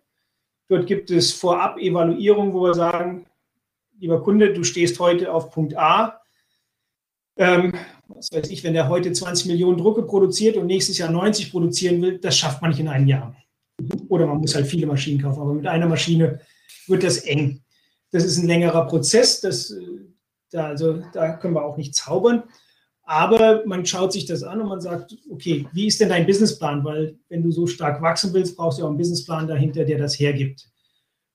[0.68, 3.28] Dort gibt es vorab Evaluierungen, wo wir sagen,
[4.00, 6.22] lieber Kunde, du stehst heute auf Punkt A,
[7.38, 7.74] ähm,
[8.08, 12.02] was weiß ich, wenn der heute 20 Millionen Drucke produziert und nächstes Jahr 90 produzieren
[12.02, 13.36] will, das schafft man nicht in einem Jahr.
[14.10, 16.40] Oder man muss halt viele Maschinen kaufen, aber mit einer Maschine
[16.88, 17.62] wird das eng.
[18.12, 19.82] Das ist ein längerer Prozess, das, äh,
[20.52, 22.44] da, also, da können wir auch nicht zaubern.
[23.04, 26.84] Aber man schaut sich das an und man sagt, okay, wie ist denn dein Businessplan?
[26.84, 30.20] Weil wenn du so stark wachsen willst, brauchst du auch einen Businessplan dahinter, der das
[30.20, 30.68] hergibt.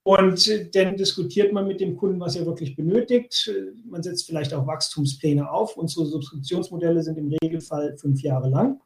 [0.03, 3.51] Und dann diskutiert man mit dem Kunden, was er wirklich benötigt.
[3.85, 5.77] Man setzt vielleicht auch Wachstumspläne auf.
[5.77, 8.81] Unsere Subskriptionsmodelle sind im Regelfall fünf Jahre lang.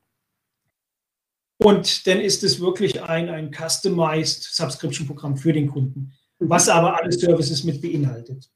[1.59, 7.13] Und dann ist es wirklich ein, ein customized Subscription-Programm für den Kunden, was aber alle
[7.13, 8.51] Services mit beinhaltet.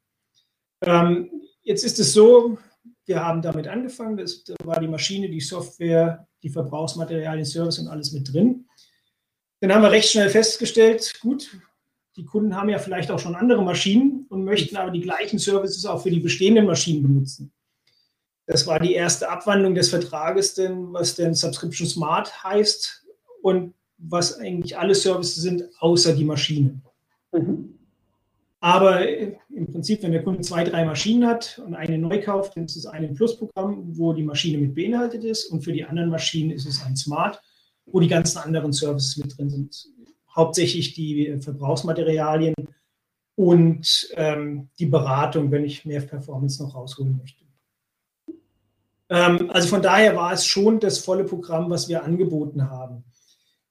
[0.83, 1.31] Ähm,
[1.63, 2.59] jetzt ist es so,
[3.07, 7.89] wir haben damit angefangen, das, da war die Maschine, die Software, die Verbrauchsmaterialien, Service und
[7.89, 8.67] alles mit drin.
[9.61, 11.51] Dann haben wir recht schnell festgestellt, gut,
[12.19, 15.87] die Kunden haben ja vielleicht auch schon andere Maschinen und möchten aber die gleichen Services
[15.87, 17.53] auch für die bestehenden Maschinen benutzen.
[18.47, 23.07] Das war die erste Abwandlung des Vertrages, denn, was denn Subscription Smart heißt
[23.43, 26.81] und was eigentlich alle Services sind, außer die Maschine.
[27.33, 27.79] Mhm.
[28.61, 32.65] Aber im Prinzip, wenn der Kunde zwei, drei Maschinen hat und eine neu kauft, dann
[32.65, 36.51] ist es ein Plus-Programm, wo die Maschine mit beinhaltet ist und für die anderen Maschinen
[36.51, 37.41] ist es ein Smart,
[37.87, 39.89] wo die ganzen anderen Services mit drin sind
[40.39, 42.55] hauptsächlich die Verbrauchsmaterialien
[43.35, 47.45] und ähm, die Beratung, wenn ich mehr Performance noch rausholen möchte.
[49.11, 53.05] Ähm, also von daher war es schon das volle Programm, was wir angeboten haben.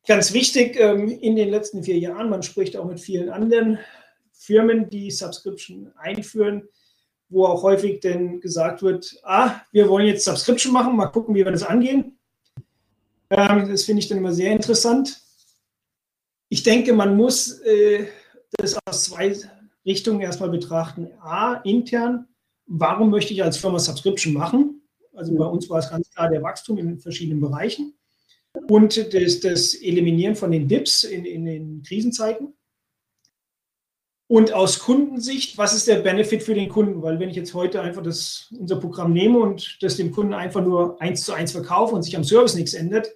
[0.05, 3.79] Ganz wichtig ähm, in den letzten vier Jahren, man spricht auch mit vielen anderen
[4.33, 6.67] Firmen, die Subscription einführen,
[7.29, 11.45] wo auch häufig denn gesagt wird, ah, wir wollen jetzt Subscription machen, mal gucken, wie
[11.45, 12.17] wir das angehen.
[13.29, 15.26] Ähm, das finde ich dann immer sehr interessant
[16.49, 18.07] ich denke, man muss äh,
[18.51, 19.35] das aus zwei
[19.85, 21.09] Richtungen erstmal betrachten.
[21.19, 22.27] A, intern,
[22.65, 24.81] warum möchte ich als Firma Subscription machen?
[25.13, 27.97] Also bei uns war es ganz klar der Wachstum in verschiedenen Bereichen
[28.67, 32.53] und das, das Eliminieren von den Dips in, in den Krisenzeiten.
[34.29, 37.01] Und aus Kundensicht, was ist der Benefit für den Kunden?
[37.01, 40.61] Weil wenn ich jetzt heute einfach das, unser Programm nehme und das dem Kunden einfach
[40.61, 43.07] nur eins zu eins verkaufe und sich am Service nichts ändert,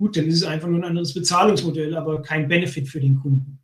[0.00, 3.58] gut, dann ist es einfach nur ein anderes Bezahlungsmodell, aber kein Benefit für den Kunden.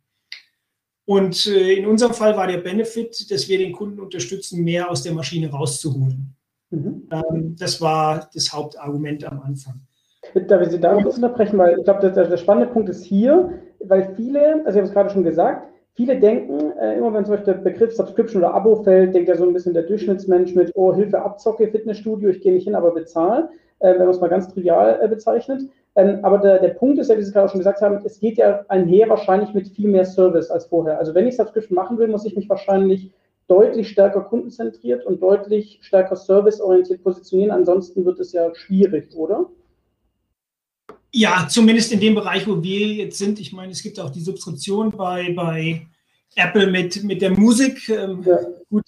[1.05, 5.03] Und äh, in unserem Fall war der Benefit, dass wir den Kunden unterstützen, mehr aus
[5.03, 6.35] der Maschine rauszuholen.
[6.69, 7.07] Mhm.
[7.11, 9.81] Ähm, das war das Hauptargument am Anfang.
[10.47, 13.61] Darf ich Sie da kurz unterbrechen, weil ich glaube, der, der spannende Punkt ist hier,
[13.79, 17.33] weil viele, also ich habe es gerade schon gesagt, Viele denken, äh, immer wenn zum
[17.33, 20.71] Beispiel der Begriff Subscription oder Abo fällt, denkt ja so ein bisschen der Durchschnittsmensch mit,
[20.75, 24.47] oh, Hilfe, Abzocke, Fitnessstudio, ich gehe nicht hin, aber bezahle, wenn man es mal ganz
[24.53, 25.63] trivial äh, bezeichnet.
[25.95, 28.19] Ähm, aber der, der Punkt ist ja, wie Sie gerade auch schon gesagt haben, es
[28.19, 30.99] geht ja einher wahrscheinlich mit viel mehr Service als vorher.
[30.99, 33.11] Also wenn ich Subscription machen will, muss ich mich wahrscheinlich
[33.47, 37.51] deutlich stärker kundenzentriert und deutlich stärker serviceorientiert positionieren.
[37.51, 39.49] Ansonsten wird es ja schwierig, oder?
[41.11, 43.39] Ja, zumindest in dem Bereich, wo wir jetzt sind.
[43.39, 45.87] Ich meine, es gibt auch die Subskription bei, bei
[46.35, 47.89] Apple mit, mit der Musik.
[47.89, 48.37] Ähm, ja.
[48.69, 48.83] Gut,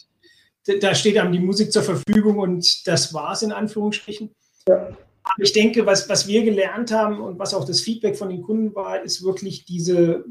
[0.82, 4.30] da steht einem die Musik zur Verfügung und das war es in Anführungsstrichen.
[4.69, 4.97] Ja.
[5.23, 8.41] Aber ich denke, was, was wir gelernt haben und was auch das Feedback von den
[8.41, 10.25] Kunden war, ist wirklich diese,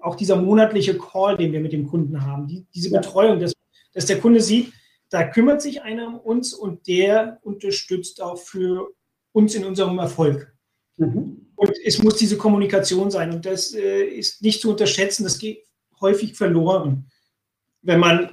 [0.00, 3.00] auch dieser monatliche Call, den wir mit dem Kunden haben, die, diese ja.
[3.00, 3.52] Betreuung, dass,
[3.92, 4.72] dass der Kunde sieht,
[5.10, 8.92] da kümmert sich einer um uns und der unterstützt auch für
[9.32, 10.54] uns in unserem Erfolg.
[10.96, 11.52] Mhm.
[11.54, 15.64] Und es muss diese Kommunikation sein und das äh, ist nicht zu unterschätzen, das geht
[16.00, 17.10] häufig verloren.
[17.82, 18.30] Wenn man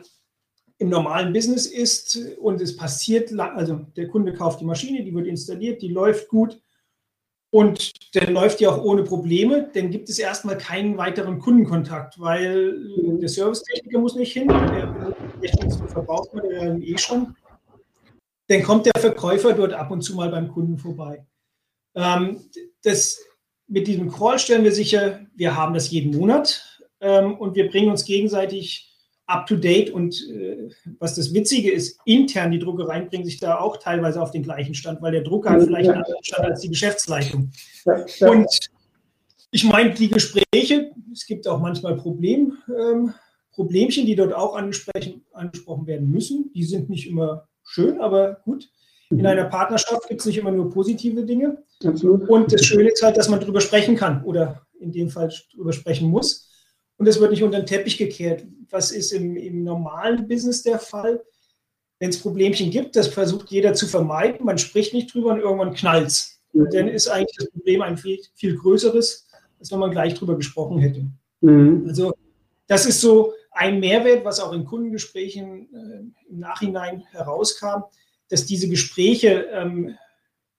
[0.80, 5.28] im normalen Business ist und es passiert, also der Kunde kauft die Maschine, die wird
[5.28, 6.60] installiert, die läuft gut
[7.52, 12.74] und dann läuft die auch ohne Probleme, dann gibt es erstmal keinen weiteren Kundenkontakt, weil
[12.74, 13.20] mhm.
[13.20, 15.18] der Servicetechniker muss nicht hin, der
[15.88, 17.36] verbraucht man ja eh schon.
[18.48, 21.26] Dann kommt der Verkäufer dort ab und zu mal beim Kunden vorbei.
[21.96, 22.40] Ähm,
[22.84, 23.20] das,
[23.68, 27.92] mit diesem Call stellen wir sicher, wir haben das jeden Monat ähm, und wir bringen
[27.92, 28.89] uns gegenseitig
[29.30, 33.60] up to date und äh, was das Witzige ist, intern die Druckereien bringen sich da
[33.60, 36.62] auch teilweise auf den gleichen Stand, weil der Drucker hat vielleicht einen anderen Stand als
[36.62, 37.52] die Geschäftsleitung.
[37.86, 38.70] Und
[39.52, 43.14] ich meine, die Gespräche, es gibt auch manchmal Problem, ähm,
[43.52, 46.52] Problemchen, die dort auch angesprochen werden müssen.
[46.54, 48.70] Die sind nicht immer schön, aber gut.
[49.12, 49.26] In mhm.
[49.26, 51.64] einer Partnerschaft gibt es nicht immer nur positive Dinge.
[51.84, 52.30] Absolut.
[52.30, 55.74] Und das Schöne ist halt, dass man darüber sprechen kann oder in dem Fall darüber
[55.74, 56.49] sprechen muss.
[57.00, 58.46] Und es wird nicht unter den Teppich gekehrt.
[58.70, 61.24] Was ist im, im normalen Business der Fall?
[61.98, 64.46] Wenn es Problemchen gibt, das versucht jeder zu vermeiden.
[64.46, 66.42] Man spricht nicht drüber und irgendwann knallt es.
[66.54, 69.28] Und dann ist eigentlich das Problem ein viel, viel größeres,
[69.60, 71.06] als wenn man gleich drüber gesprochen hätte.
[71.40, 71.86] Mhm.
[71.88, 72.14] Also
[72.68, 77.84] das ist so ein Mehrwert, was auch in Kundengesprächen äh, im Nachhinein herauskam,
[78.28, 79.96] dass diese Gespräche ähm,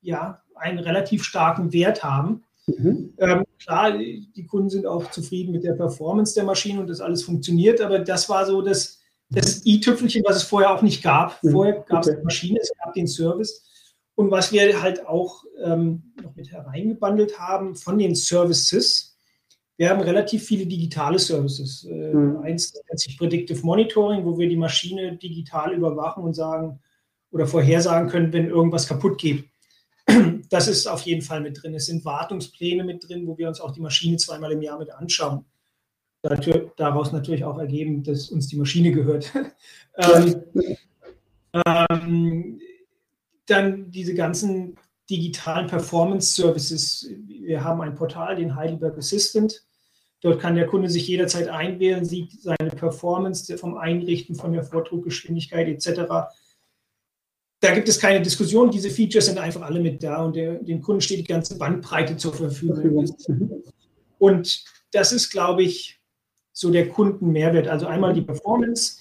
[0.00, 2.44] ja einen relativ starken Wert haben
[2.78, 3.14] Mhm.
[3.18, 7.22] Ähm, klar, die Kunden sind auch zufrieden mit der Performance der Maschine und das alles
[7.22, 11.42] funktioniert, aber das war so das, das i-Tüpfelchen, was es vorher auch nicht gab.
[11.42, 11.50] Mhm.
[11.50, 13.66] Vorher gab es die Maschine, es gab den Service.
[14.14, 19.10] Und was wir halt auch ähm, noch mit hereingebandelt haben von den Services,
[19.76, 21.84] wir haben relativ viele digitale Services.
[21.84, 22.36] Äh, mhm.
[22.42, 26.80] Eins nennt sich Predictive Monitoring, wo wir die Maschine digital überwachen und sagen
[27.30, 29.49] oder vorhersagen können, wenn irgendwas kaputt geht.
[30.50, 31.74] Das ist auf jeden Fall mit drin.
[31.74, 34.90] Es sind Wartungspläne mit drin, wo wir uns auch die Maschine zweimal im Jahr mit
[34.90, 35.44] anschauen.
[36.76, 39.32] Daraus natürlich auch ergeben, dass uns die Maschine gehört.
[39.96, 40.42] ähm,
[41.66, 42.60] ähm,
[43.46, 44.76] dann diese ganzen
[45.08, 47.08] digitalen Performance Services.
[47.26, 49.64] Wir haben ein Portal, den Heidelberg Assistant.
[50.20, 55.68] Dort kann der Kunde sich jederzeit einwählen, sieht seine Performance vom Einrichten, von der Vordruckgeschwindigkeit
[55.68, 56.28] etc
[57.60, 58.70] da gibt es keine Diskussion.
[58.70, 62.16] Diese Features sind einfach alle mit da und der, dem Kunden steht die ganze Bandbreite
[62.16, 63.06] zur Verfügung.
[64.18, 66.00] Und das ist, glaube ich,
[66.52, 67.68] so der Kundenmehrwert.
[67.68, 68.98] Also einmal die Performance,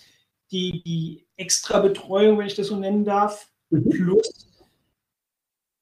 [0.51, 3.89] die, die extra Betreuung, wenn ich das so nennen darf, mhm.
[3.89, 4.47] plus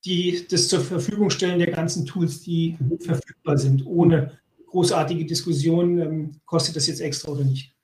[0.05, 2.99] die, das zur Verfügung stellen der ganzen Tools, die mhm.
[2.99, 7.76] verfügbar sind, ohne großartige Diskussion, ähm, kostet das jetzt extra oder nicht.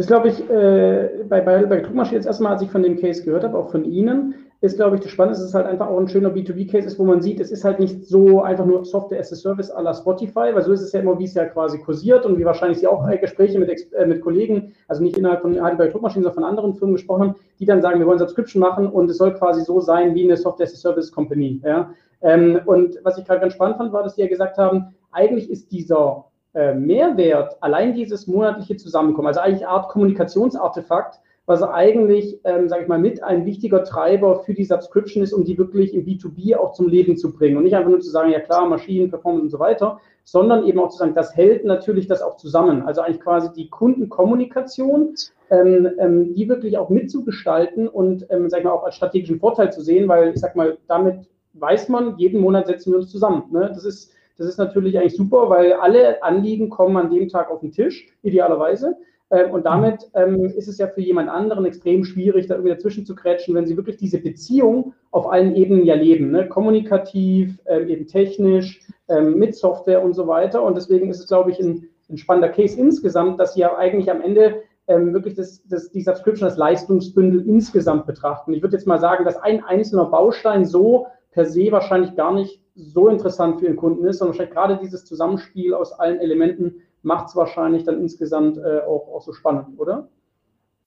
[0.00, 3.44] Das glaube ich, äh, bei, bei Druckmaschine jetzt erstmal, als ich von dem Case gehört
[3.44, 6.08] habe, auch von Ihnen, ist, glaube ich, das Spannende, dass es halt einfach auch ein
[6.08, 9.30] schöner B2B-Case ist, wo man sieht, es ist halt nicht so einfach nur Software as
[9.30, 11.78] a Service à la Spotify, weil so ist es ja immer, wie es ja quasi
[11.80, 15.42] kursiert und wie wahrscheinlich Sie auch äh, Gespräche mit, äh, mit Kollegen, also nicht innerhalb
[15.42, 18.58] von Heidelberg Druckmaschinen, sondern von anderen Firmen gesprochen haben, die dann sagen, wir wollen Subscription
[18.58, 21.60] machen und es soll quasi so sein wie eine Software as a Service Company.
[21.62, 21.90] Ja?
[22.22, 25.50] Ähm, und was ich gerade ganz spannend fand, war, dass Sie ja gesagt haben, eigentlich
[25.50, 32.38] ist dieser äh, Mehrwert allein dieses monatliche Zusammenkommen, also eigentlich eine Art Kommunikationsartefakt, was eigentlich,
[32.44, 35.94] ähm, sage ich mal, mit ein wichtiger Treiber für die Subscription ist, um die wirklich
[35.94, 37.56] im B2B auch zum Leben zu bringen.
[37.56, 40.78] Und nicht einfach nur zu sagen, ja klar, Maschinen, Performance und so weiter, sondern eben
[40.78, 42.82] auch zu sagen, das hält natürlich das auch zusammen.
[42.82, 45.16] Also eigentlich quasi die Kundenkommunikation,
[45.50, 49.72] ähm, ähm, die wirklich auch mitzugestalten und, ähm, sag ich mal, auch als strategischen Vorteil
[49.72, 53.44] zu sehen, weil ich sag mal, damit weiß man, jeden Monat setzen wir uns zusammen.
[53.50, 53.72] Ne?
[53.74, 57.60] Das ist das ist natürlich eigentlich super, weil alle Anliegen kommen an dem Tag auf
[57.60, 58.96] den Tisch, idealerweise.
[59.30, 63.04] Ähm, und damit ähm, ist es ja für jemand anderen extrem schwierig, da irgendwie dazwischen
[63.04, 66.30] zu kretschen, wenn sie wirklich diese Beziehung auf allen Ebenen ja leben.
[66.30, 66.48] Ne?
[66.48, 70.62] Kommunikativ, ähm, eben technisch, ähm, mit Software und so weiter.
[70.62, 74.10] Und deswegen ist es, glaube ich, ein, ein spannender Case insgesamt, dass sie ja eigentlich
[74.10, 78.54] am Ende ähm, wirklich das, das, die Subscription als Leistungsbündel insgesamt betrachten.
[78.54, 82.60] Ich würde jetzt mal sagen, dass ein einzelner Baustein so per se wahrscheinlich gar nicht
[82.74, 87.28] so interessant für den Kunden ist, sondern wahrscheinlich gerade dieses Zusammenspiel aus allen Elementen macht
[87.28, 90.08] es wahrscheinlich dann insgesamt äh, auch, auch so spannend, oder?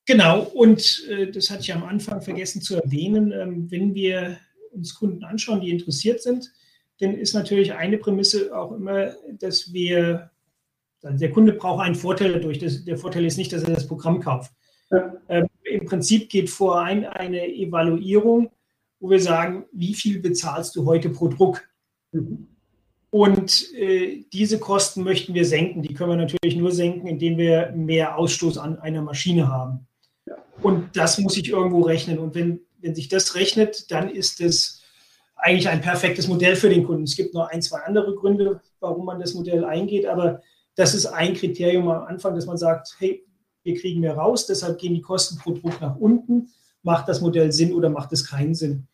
[0.05, 4.37] Genau, und äh, das hatte ich am Anfang vergessen zu erwähnen, ähm, wenn wir
[4.71, 6.51] uns Kunden anschauen, die interessiert sind,
[6.99, 10.31] dann ist natürlich eine Prämisse auch immer, dass wir,
[11.03, 12.59] der Kunde braucht einen Vorteil dadurch.
[12.59, 14.51] Das, der Vorteil ist nicht, dass er das Programm kauft.
[14.89, 15.13] Ja.
[15.27, 18.51] Ähm, Im Prinzip geht vorein eine Evaluierung,
[19.03, 21.67] wo wir sagen, wie viel bezahlst du heute pro Druck?
[22.13, 22.47] Mhm.
[23.09, 25.81] Und äh, diese Kosten möchten wir senken.
[25.81, 29.87] Die können wir natürlich nur senken, indem wir mehr Ausstoß an einer Maschine haben.
[30.25, 30.37] Ja.
[30.61, 32.17] Und das muss ich irgendwo rechnen.
[32.17, 34.81] Und wenn, wenn sich das rechnet, dann ist es
[35.35, 37.03] eigentlich ein perfektes Modell für den Kunden.
[37.03, 40.41] Es gibt noch ein, zwei andere Gründe, warum man das Modell eingeht, aber
[40.75, 43.25] das ist ein Kriterium am Anfang, dass man sagt, hey,
[43.63, 46.53] wir kriegen mehr raus, deshalb gehen die Kosten pro Druck nach unten.
[46.83, 48.87] Macht das Modell Sinn oder macht es keinen Sinn?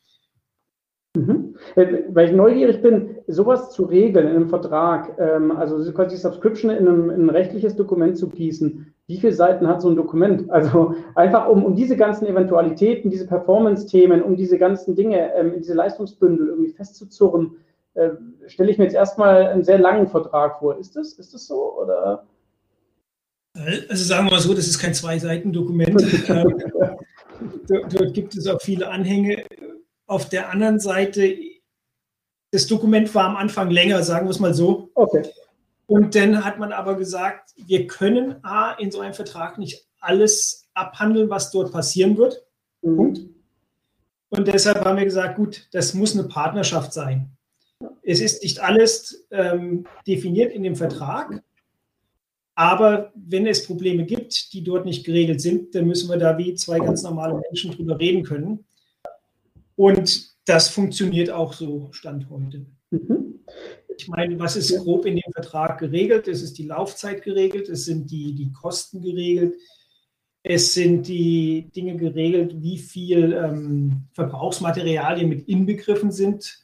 [1.15, 1.55] Mhm.
[1.75, 6.21] Äh, weil ich neugierig bin, sowas zu regeln in einem Vertrag, ähm, also quasi die
[6.21, 9.95] Subscription in, einem, in ein rechtliches Dokument zu gießen, wie viele Seiten hat so ein
[9.95, 10.49] Dokument?
[10.51, 15.73] Also einfach um, um diese ganzen Eventualitäten, diese Performance-Themen, um diese ganzen Dinge, ähm, diese
[15.73, 17.55] Leistungsbündel irgendwie festzuzurren,
[17.95, 18.11] äh,
[18.45, 20.77] stelle ich mir jetzt erstmal einen sehr langen Vertrag vor.
[20.77, 21.79] Ist das, ist das so?
[21.81, 22.23] Oder?
[23.89, 26.05] Also sagen wir mal so, das ist kein Zwei-Seiten-Dokument.
[27.69, 29.45] Ähm, dort gibt es auch viele Anhänge
[30.09, 31.37] auf der anderen Seite,
[32.51, 34.89] das Dokument war am Anfang länger, sagen wir es mal so.
[34.95, 35.23] Okay.
[35.85, 40.67] Und dann hat man aber gesagt, wir können A, in so einem Vertrag nicht alles
[40.73, 42.43] abhandeln, was dort passieren wird.
[42.81, 42.95] Mhm.
[42.97, 43.21] Punkt.
[44.29, 47.31] Und deshalb haben wir gesagt, gut, das muss eine Partnerschaft sein.
[48.01, 51.41] Es ist nicht alles ähm, definiert in dem Vertrag,
[52.55, 56.55] aber wenn es Probleme gibt, die dort nicht geregelt sind, dann müssen wir da wie
[56.55, 58.65] zwei ganz normale Menschen drüber reden können.
[59.79, 62.65] Und das funktioniert auch so Stand heute.
[62.89, 63.39] Mhm.
[63.97, 66.27] Ich meine, was ist grob in dem Vertrag geregelt?
[66.27, 69.55] Es ist die Laufzeit geregelt, es sind die, die Kosten geregelt,
[70.43, 76.59] es sind die Dinge geregelt, wie viel ähm, Verbrauchsmaterialien mit inbegriffen sind.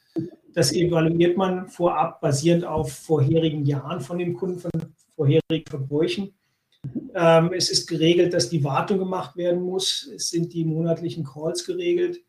[0.52, 4.70] Das evaluiert man vorab basierend auf vorherigen Jahren von dem Kunden, von
[5.14, 6.34] vorherigen Verbräuchen.
[7.14, 10.06] Ähm, es ist geregelt, dass die Wartung gemacht werden muss.
[10.14, 12.20] Es sind die monatlichen Calls geregelt.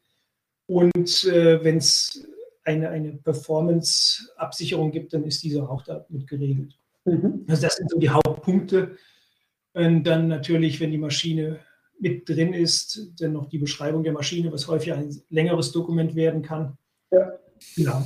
[0.67, 2.27] Und äh, wenn es
[2.63, 6.77] eine, eine Performance-Absicherung gibt, dann ist diese auch damit geregelt.
[7.05, 7.45] Mhm.
[7.47, 8.97] Also das sind so die Hauptpunkte.
[9.73, 11.59] Und dann natürlich, wenn die Maschine
[11.99, 16.41] mit drin ist, dann noch die Beschreibung der Maschine, was häufig ein längeres Dokument werden
[16.41, 16.77] kann.
[17.11, 17.33] Ja.
[17.75, 18.05] ja.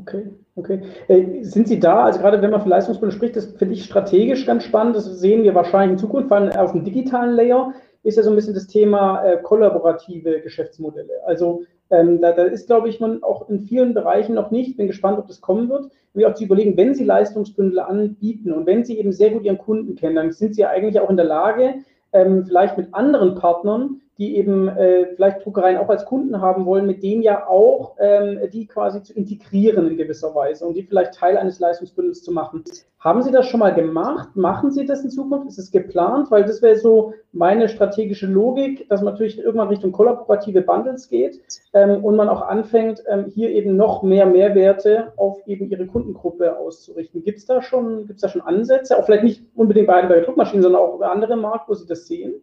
[0.00, 0.80] Okay, okay.
[1.08, 4.46] Äh, sind Sie da, also gerade wenn man von Leistungsbündel spricht, das finde ich strategisch
[4.46, 8.16] ganz spannend, das sehen wir wahrscheinlich in Zukunft, vor allem auf dem digitalen Layer ist
[8.16, 11.12] ja so ein bisschen das Thema äh, kollaborative Geschäftsmodelle.
[11.26, 14.76] Also ähm, da, da, ist, glaube ich, man auch in vielen Bereichen noch nicht.
[14.76, 15.90] Bin gespannt, ob das kommen wird.
[16.14, 19.58] Und auch zu überlegen, wenn Sie Leistungsbündel anbieten und wenn Sie eben sehr gut Ihren
[19.58, 21.74] Kunden kennen, dann sind Sie eigentlich auch in der Lage,
[22.12, 26.86] ähm, vielleicht mit anderen Partnern die eben äh, vielleicht Druckereien auch als Kunden haben wollen,
[26.86, 31.14] mit denen ja auch ähm, die quasi zu integrieren in gewisser Weise und die vielleicht
[31.14, 32.64] Teil eines Leistungsbündels zu machen.
[32.98, 34.34] Haben Sie das schon mal gemacht?
[34.34, 35.46] Machen Sie das in Zukunft?
[35.46, 36.32] Ist es geplant?
[36.32, 41.40] Weil das wäre so meine strategische Logik, dass man natürlich irgendwann Richtung kollaborative Bundles geht
[41.74, 46.58] ähm, und man auch anfängt, ähm, hier eben noch mehr Mehrwerte auf eben Ihre Kundengruppe
[46.58, 47.22] auszurichten.
[47.22, 48.98] Gibt es da schon, da schon Ansätze?
[48.98, 52.08] Auch vielleicht nicht unbedingt bei, bei Druckmaschinen, sondern auch bei anderen Markt, wo Sie das
[52.08, 52.42] sehen?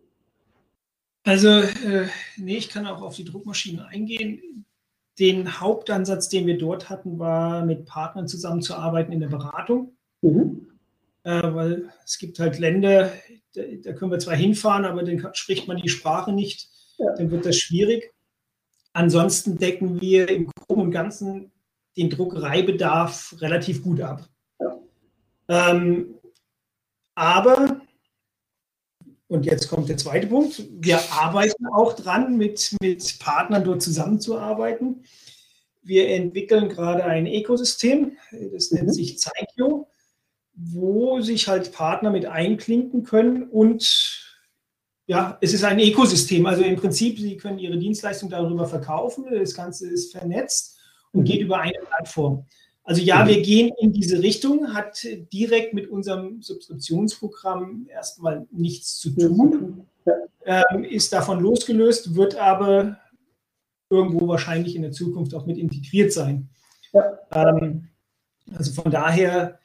[1.26, 2.08] Also, äh,
[2.38, 4.66] nee, ich kann auch auf die Druckmaschinen eingehen.
[5.18, 9.98] Den Hauptansatz, den wir dort hatten, war mit Partnern zusammenzuarbeiten in der Beratung.
[10.22, 10.68] Mhm.
[11.24, 13.12] Äh, weil es gibt halt Länder,
[13.56, 16.70] da, da, können wir zwar hinfahren, aber dann spricht man die Sprache nicht.
[16.98, 17.16] Ja.
[17.16, 18.14] Dann wird das schwierig.
[18.94, 21.52] Ansonsten decken wir im Groben und Ganzen
[21.98, 24.30] den Druckereibedarf relativ gut ab.
[24.60, 24.78] Ja.
[25.48, 26.16] Ähm,
[27.16, 27.75] aber
[29.36, 30.64] Und jetzt kommt der zweite Punkt.
[30.80, 35.04] Wir arbeiten auch dran, mit, mit Partnern dort zusammenzuarbeiten.
[35.84, 38.18] Wir entwickeln gerade ein Ökosystem,
[38.54, 38.94] das nennt mhm.
[38.94, 39.90] sich Zeigio,
[40.54, 44.22] wo sich halt Partner mit einklinken können und
[45.06, 46.46] ja, es ist ein Ökosystem.
[46.46, 49.26] Also im Prinzip, Sie können Ihre Dienstleistung darüber verkaufen.
[49.30, 50.80] Das Ganze ist vernetzt
[51.12, 51.26] und mhm.
[51.26, 52.46] geht über eine Plattform.
[52.86, 53.30] Also ja, mhm.
[53.30, 60.64] wir gehen in diese Richtung, hat direkt mit unserem Subskriptionsprogramm erstmal nichts zu tun, ja.
[60.72, 63.00] ähm, ist davon losgelöst, wird aber
[63.90, 66.50] irgendwo wahrscheinlich in der Zukunft auch mit integriert sein.
[66.94, 67.20] Ja.
[67.32, 67.88] Ähm,
[68.54, 69.58] also von daher,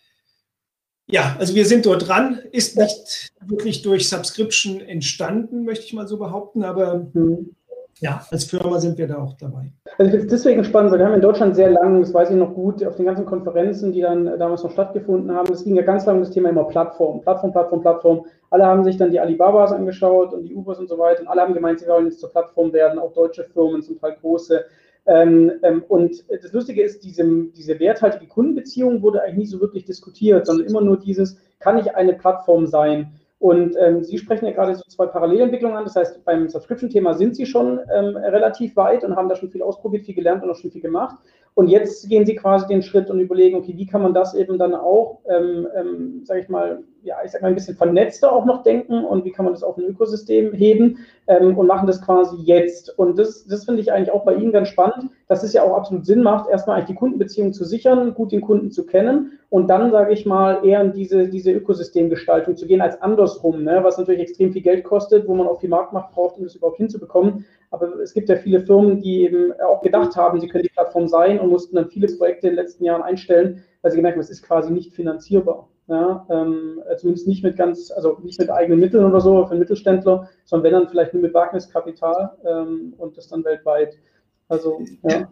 [1.06, 6.08] ja, also wir sind dort dran, ist nicht wirklich durch Subscription entstanden, möchte ich mal
[6.08, 7.54] so behaupten, aber mhm
[8.00, 9.72] ja, als Firma sind wir da auch dabei.
[9.98, 12.30] Also ich finde es deswegen spannend, weil wir haben in Deutschland sehr lange, das weiß
[12.30, 15.76] ich noch gut, auf den ganzen Konferenzen, die dann damals noch stattgefunden haben, es ging
[15.76, 18.24] ja ganz lange um das Thema immer Plattform, Plattform, Plattform, Plattform.
[18.48, 21.42] Alle haben sich dann die Alibabas angeschaut und die Ubers und so weiter und alle
[21.42, 24.64] haben gemeint, sie wollen jetzt zur Plattform werden, auch deutsche Firmen, zum Teil große.
[25.06, 27.24] Ähm, ähm, und das Lustige ist, diese,
[27.56, 31.94] diese werthaltige Kundenbeziehung wurde eigentlich nie so wirklich diskutiert, sondern immer nur dieses, kann ich
[31.94, 33.12] eine Plattform sein?
[33.40, 35.84] Und ähm, Sie sprechen ja gerade so zwei Parallelentwicklungen an.
[35.84, 39.62] Das heißt, beim Subscription-Thema sind Sie schon ähm, relativ weit und haben da schon viel
[39.62, 41.16] ausprobiert, viel gelernt und auch schon viel gemacht.
[41.54, 44.58] Und jetzt gehen Sie quasi den Schritt und überlegen, okay, wie kann man das eben
[44.58, 48.44] dann auch, ähm, ähm, sage ich mal, ja, ich sag mal, ein bisschen vernetzter auch
[48.44, 52.02] noch denken und wie kann man das auf ein Ökosystem heben ähm, und machen das
[52.02, 52.98] quasi jetzt.
[52.98, 55.76] Und das, das finde ich eigentlich auch bei Ihnen ganz spannend, dass es ja auch
[55.76, 59.68] absolut Sinn macht, erstmal eigentlich die Kundenbeziehung zu sichern, gut den Kunden zu kennen und
[59.68, 63.80] dann, sage ich mal, eher in diese, diese Ökosystemgestaltung zu gehen als andersrum, ne?
[63.82, 66.78] was natürlich extrem viel Geld kostet, wo man auch viel Marktmacht braucht, um das überhaupt
[66.78, 67.44] hinzubekommen.
[67.70, 71.08] Aber es gibt ja viele Firmen, die eben auch gedacht haben, sie können die Plattform
[71.08, 74.22] sein und mussten dann viele Projekte in den letzten Jahren einstellen, weil sie gemerkt haben,
[74.22, 75.68] es ist quasi nicht finanzierbar.
[75.90, 80.28] Ja, ähm, zumindest nicht mit ganz, also nicht mit eigenen Mitteln oder so für Mittelständler,
[80.44, 83.98] sondern wenn dann vielleicht nur mit Wagniskapital ähm, und das dann weltweit.
[84.46, 85.28] Also, ja.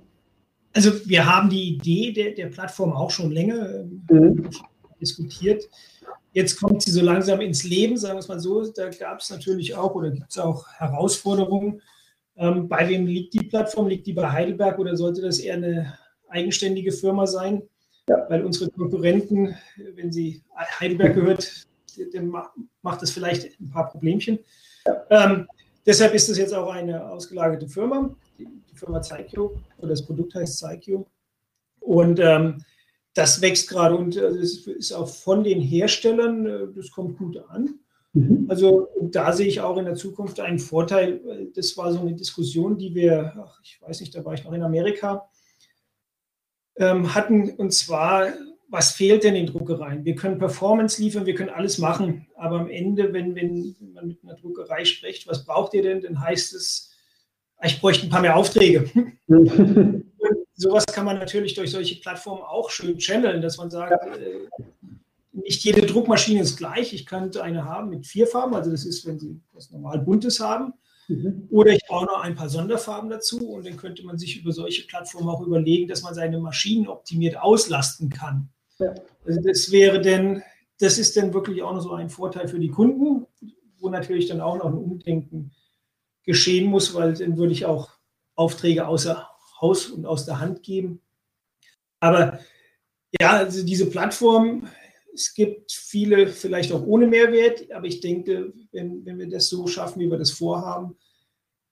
[0.74, 4.50] Also wir haben die Idee der, der Plattform auch schon länger ähm, mhm.
[5.00, 5.62] diskutiert.
[6.32, 8.68] Jetzt kommt sie so langsam ins Leben, sagen wir es mal so.
[8.72, 11.82] Da gab es natürlich auch oder gibt es auch Herausforderungen.
[12.36, 13.86] Ähm, bei wem liegt die Plattform?
[13.86, 15.94] Liegt die bei Heidelberg oder sollte das eher eine
[16.28, 17.62] eigenständige Firma sein?
[18.08, 18.26] Ja.
[18.28, 19.54] Weil unsere Konkurrenten,
[19.94, 20.42] wenn sie
[20.80, 21.66] Heidelberg gehört,
[22.12, 22.32] dann
[22.82, 24.38] macht das vielleicht ein paar Problemchen.
[24.86, 25.04] Ja.
[25.10, 25.48] Ähm,
[25.84, 30.58] deshalb ist das jetzt auch eine ausgelagerte Firma, die, Firma Zeikio, oder das Produkt heißt
[30.58, 31.06] Zeikio.
[31.80, 32.62] Und ähm,
[33.14, 37.36] das wächst gerade und äh, es ist auch von den Herstellern, äh, das kommt gut
[37.48, 37.80] an.
[38.12, 38.46] Mhm.
[38.48, 41.50] Also da sehe ich auch in der Zukunft einen Vorteil.
[41.54, 44.52] Das war so eine Diskussion, die wir, ach, ich weiß nicht, da war ich noch
[44.52, 45.28] in Amerika,
[46.78, 48.28] ähm, hatten, und zwar,
[48.68, 50.04] was fehlt denn in Druckereien?
[50.04, 54.18] Wir können Performance liefern, wir können alles machen, aber am Ende, wenn, wenn man mit
[54.22, 56.90] einer Druckerei spricht, was braucht ihr denn, dann heißt es,
[57.62, 58.90] ich bräuchte ein paar mehr Aufträge.
[60.58, 64.48] sowas kann man natürlich durch solche Plattformen auch schön channeln, dass man sagt, äh,
[65.32, 66.92] nicht jede Druckmaschine ist gleich.
[66.92, 70.40] Ich könnte eine haben mit vier Farben, also das ist, wenn Sie was normal Buntes
[70.40, 70.74] haben.
[71.08, 71.48] Mhm.
[71.50, 74.86] Oder ich baue noch ein paar Sonderfarben dazu und dann könnte man sich über solche
[74.86, 78.50] Plattformen auch überlegen, dass man seine Maschinen optimiert auslasten kann.
[78.78, 78.94] Ja.
[79.24, 80.42] Also das wäre denn,
[80.78, 83.26] das ist dann wirklich auch noch so ein Vorteil für die Kunden,
[83.78, 85.52] wo natürlich dann auch noch ein Umdenken
[86.24, 87.90] geschehen muss, weil dann würde ich auch
[88.34, 89.28] Aufträge außer
[89.60, 91.00] Haus und aus der Hand geben.
[92.00, 92.38] Aber
[93.18, 94.68] ja, also diese Plattform,
[95.18, 99.66] es gibt viele vielleicht auch ohne Mehrwert, aber ich denke, wenn, wenn wir das so
[99.66, 100.96] schaffen, wie wir das vorhaben,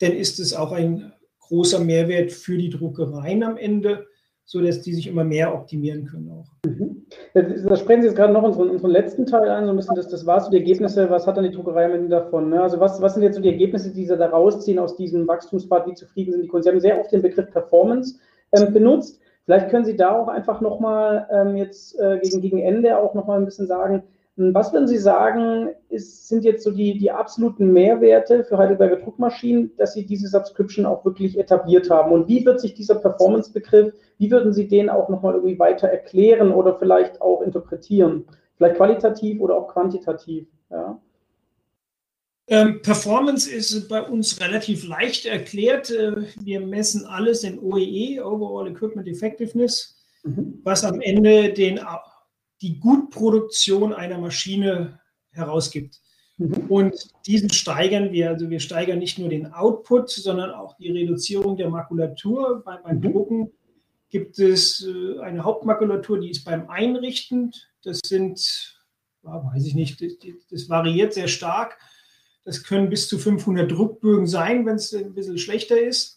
[0.01, 4.07] dann ist es auch ein großer Mehrwert für die Druckereien am Ende,
[4.45, 6.49] sodass die sich immer mehr optimieren können auch.
[6.65, 7.07] Mhm.
[7.35, 10.09] Da sprechen Sie jetzt gerade noch unseren, unseren letzten Teil ein, so ein bisschen, das,
[10.09, 12.51] das war so die Ergebnisse, was hat dann die Druckerei am Ende davon?
[12.51, 12.61] Ne?
[12.61, 15.87] Also was, was sind jetzt so die Ergebnisse, die Sie da rausziehen aus diesem Wachstumspfad,
[15.87, 16.65] wie zufrieden sind die Kunden?
[16.65, 18.19] Sie haben sehr oft den Begriff Performance
[18.53, 19.21] ähm, benutzt.
[19.47, 23.39] Vielleicht können Sie da auch einfach nochmal ähm, jetzt äh, gegen, gegen Ende auch nochmal
[23.39, 24.03] ein bisschen sagen,
[24.37, 28.97] hm, was würden Sie sagen, ist, sind jetzt so die, die absoluten Mehrwerte für Heidelberger
[28.97, 32.11] Druckmaschinen, dass Sie diese Subscription auch wirklich etabliert haben?
[32.11, 36.53] Und wie wird sich dieser Performance-Begriff, wie würden Sie den auch nochmal irgendwie weiter erklären
[36.53, 38.25] oder vielleicht auch interpretieren?
[38.57, 40.49] Vielleicht qualitativ oder auch quantitativ?
[40.71, 40.99] Ja.
[42.49, 45.91] Ähm, Performance ist bei uns relativ leicht erklärt.
[45.91, 50.61] Äh, wir messen alles in OEE, Overall Equipment Effectiveness, mhm.
[50.63, 51.81] was am Ende den,
[52.63, 55.01] die Gutproduktion einer Maschine
[55.33, 56.01] herausgibt.
[56.37, 56.67] Mhm.
[56.69, 56.95] Und
[57.27, 58.31] diesen steigern wir.
[58.31, 62.63] Also wir steigern nicht nur den Output, sondern auch die Reduzierung der Makulatur.
[62.65, 63.13] Bei, beim mhm.
[63.13, 63.53] Drucken
[64.09, 67.53] gibt es äh, eine Hauptmakulatur, die ist beim Einrichten.
[67.83, 68.79] Das sind,
[69.25, 70.01] ja, weiß ich nicht,
[70.53, 71.77] das variiert sehr stark
[72.47, 76.17] Das können bis zu 500 Druckbögen sein, wenn es ein bisschen schlechter ist.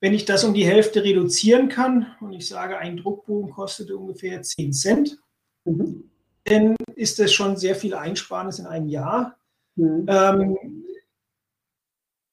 [0.00, 4.40] Wenn ich das um die Hälfte reduzieren kann und ich sage, ein Druckbogen kostet ungefähr
[4.40, 5.18] 10 Cent,
[5.64, 6.08] mhm.
[6.44, 9.36] dann ist das schon sehr viel Einsparnis in einem Jahr.
[9.74, 10.06] Mhm.
[10.08, 10.84] Ähm,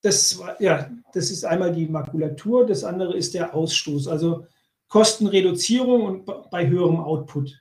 [0.03, 4.45] das, ja, das ist einmal die Makulatur, das andere ist der Ausstoß, also
[4.88, 7.59] Kostenreduzierung und bei höherem Output.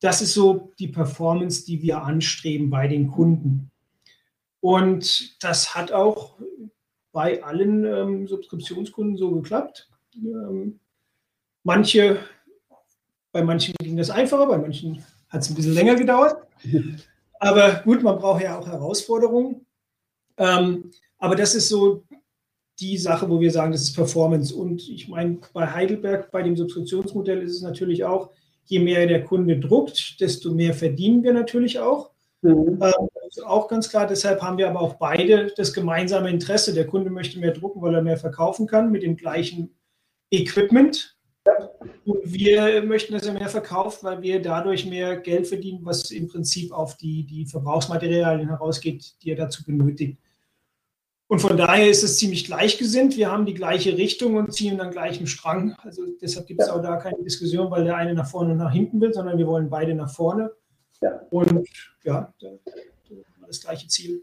[0.00, 3.70] Das ist so die Performance, die wir anstreben bei den Kunden.
[4.60, 6.36] Und das hat auch
[7.12, 9.88] bei allen ähm, Subskriptionskunden so geklappt.
[10.16, 10.80] Ähm,
[11.64, 12.18] manche,
[13.32, 16.46] bei manchen ging das einfacher, bei manchen hat es ein bisschen länger gedauert.
[17.40, 19.64] Aber gut, man braucht ja auch Herausforderungen.
[20.36, 22.04] Ähm, aber das ist so
[22.80, 24.54] die Sache, wo wir sagen, das ist Performance.
[24.54, 28.30] Und ich meine, bei Heidelberg, bei dem Subskriptionsmodell ist es natürlich auch,
[28.64, 32.10] je mehr der Kunde druckt, desto mehr verdienen wir natürlich auch.
[32.42, 32.78] Mhm.
[33.28, 34.06] Ist auch ganz klar.
[34.06, 36.72] Deshalb haben wir aber auch beide das gemeinsame Interesse.
[36.72, 39.76] Der Kunde möchte mehr drucken, weil er mehr verkaufen kann mit dem gleichen
[40.30, 41.16] Equipment.
[42.04, 46.28] Und wir möchten, dass er mehr verkauft, weil wir dadurch mehr Geld verdienen, was im
[46.28, 50.18] Prinzip auf die, die Verbrauchsmaterialien herausgeht, die er dazu benötigt.
[51.30, 53.18] Und von daher ist es ziemlich gleichgesinnt.
[53.18, 55.74] Wir haben die gleiche Richtung und ziehen an gleichem Strang.
[55.82, 56.74] Also deshalb gibt es ja.
[56.74, 59.46] auch da keine Diskussion, weil der eine nach vorne und nach hinten will, sondern wir
[59.46, 60.50] wollen beide nach vorne.
[61.02, 61.20] Ja.
[61.28, 61.68] Und
[62.02, 62.32] ja,
[63.48, 64.22] das gleiche Ziel.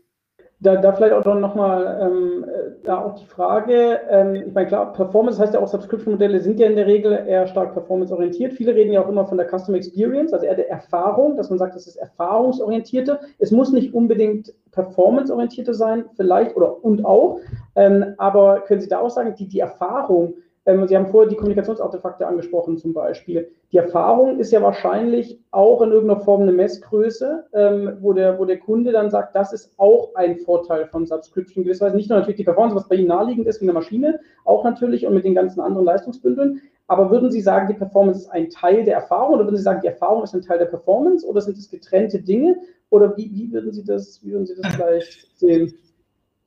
[0.61, 2.45] Da, da vielleicht auch nochmal ähm,
[2.85, 6.67] da auch die Frage, ähm, ich meine, klar, Performance heißt ja auch, Subscription-Modelle sind ja
[6.67, 8.53] in der Regel eher stark performance-orientiert.
[8.53, 11.59] Viele reden ja auch immer von der Custom Experience, also eher der Erfahrung, dass man
[11.59, 13.19] sagt, das ist erfahrungsorientierte.
[13.37, 17.41] Es muss nicht unbedingt performance-orientierte sein, vielleicht oder und auch,
[17.75, 20.35] ähm, aber können Sie da auch sagen, die, die Erfahrung,
[20.65, 23.51] Sie haben vorher die Kommunikationsartefakte angesprochen zum Beispiel.
[23.71, 28.45] Die Erfahrung ist ja wahrscheinlich auch in irgendeiner Form eine Messgröße, ähm, wo, der, wo
[28.45, 31.63] der Kunde dann sagt, das ist auch ein Vorteil von Subscription.
[31.63, 34.63] Gewisserweise nicht nur natürlich die Performance, was bei Ihnen naheliegend ist wie eine Maschine, auch
[34.63, 36.61] natürlich und mit den ganzen anderen Leistungsbündeln.
[36.87, 39.81] Aber würden Sie sagen, die Performance ist ein Teil der Erfahrung oder würden Sie sagen,
[39.81, 42.57] die Erfahrung ist ein Teil der Performance oder sind es getrennte Dinge?
[42.89, 45.75] Oder wie, wie, würden Sie das, wie würden Sie das vielleicht sehen?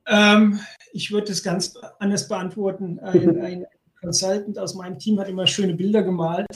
[0.09, 0.59] Ähm,
[0.93, 2.99] ich würde das ganz anders beantworten.
[3.03, 3.66] Ein, ein
[4.01, 6.47] Consultant aus meinem Team hat immer schöne Bilder gemalt.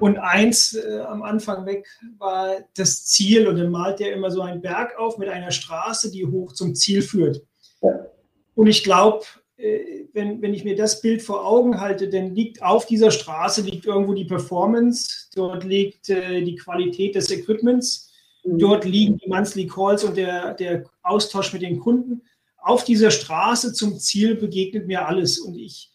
[0.00, 1.86] Und eins äh, am Anfang weg
[2.18, 6.10] war das Ziel und dann malt er immer so einen Berg auf mit einer Straße,
[6.10, 7.42] die hoch zum Ziel führt.
[7.80, 8.06] Ja.
[8.54, 9.24] Und ich glaube,
[9.56, 13.62] äh, wenn, wenn ich mir das Bild vor Augen halte, dann liegt auf dieser Straße
[13.62, 18.12] liegt irgendwo die Performance, dort liegt äh, die Qualität des Equipments,
[18.44, 18.58] mhm.
[18.58, 22.22] dort liegen die Monthly Calls und der, der Austausch mit den Kunden.
[22.58, 25.93] Auf dieser Straße zum Ziel begegnet mir alles und ich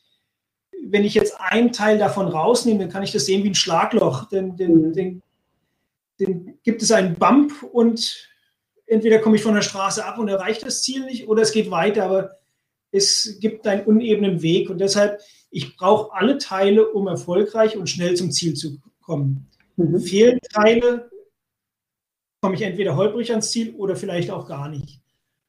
[0.92, 4.30] wenn ich jetzt einen Teil davon rausnehme, dann kann ich das sehen wie ein Schlagloch.
[4.30, 5.22] Denn, denn, denn,
[6.20, 8.30] denn gibt es einen Bump und
[8.86, 11.72] entweder komme ich von der Straße ab und erreiche das Ziel nicht oder es geht
[11.72, 12.32] weiter, aber
[12.92, 15.22] es gibt einen unebenen Weg und deshalb,
[15.52, 19.48] ich brauche alle Teile, um erfolgreich und schnell zum Ziel zu kommen.
[19.76, 20.00] Mhm.
[20.00, 21.10] Fehlen Teile,
[22.42, 25.02] komme ich entweder holprig ans Ziel oder vielleicht auch gar nicht.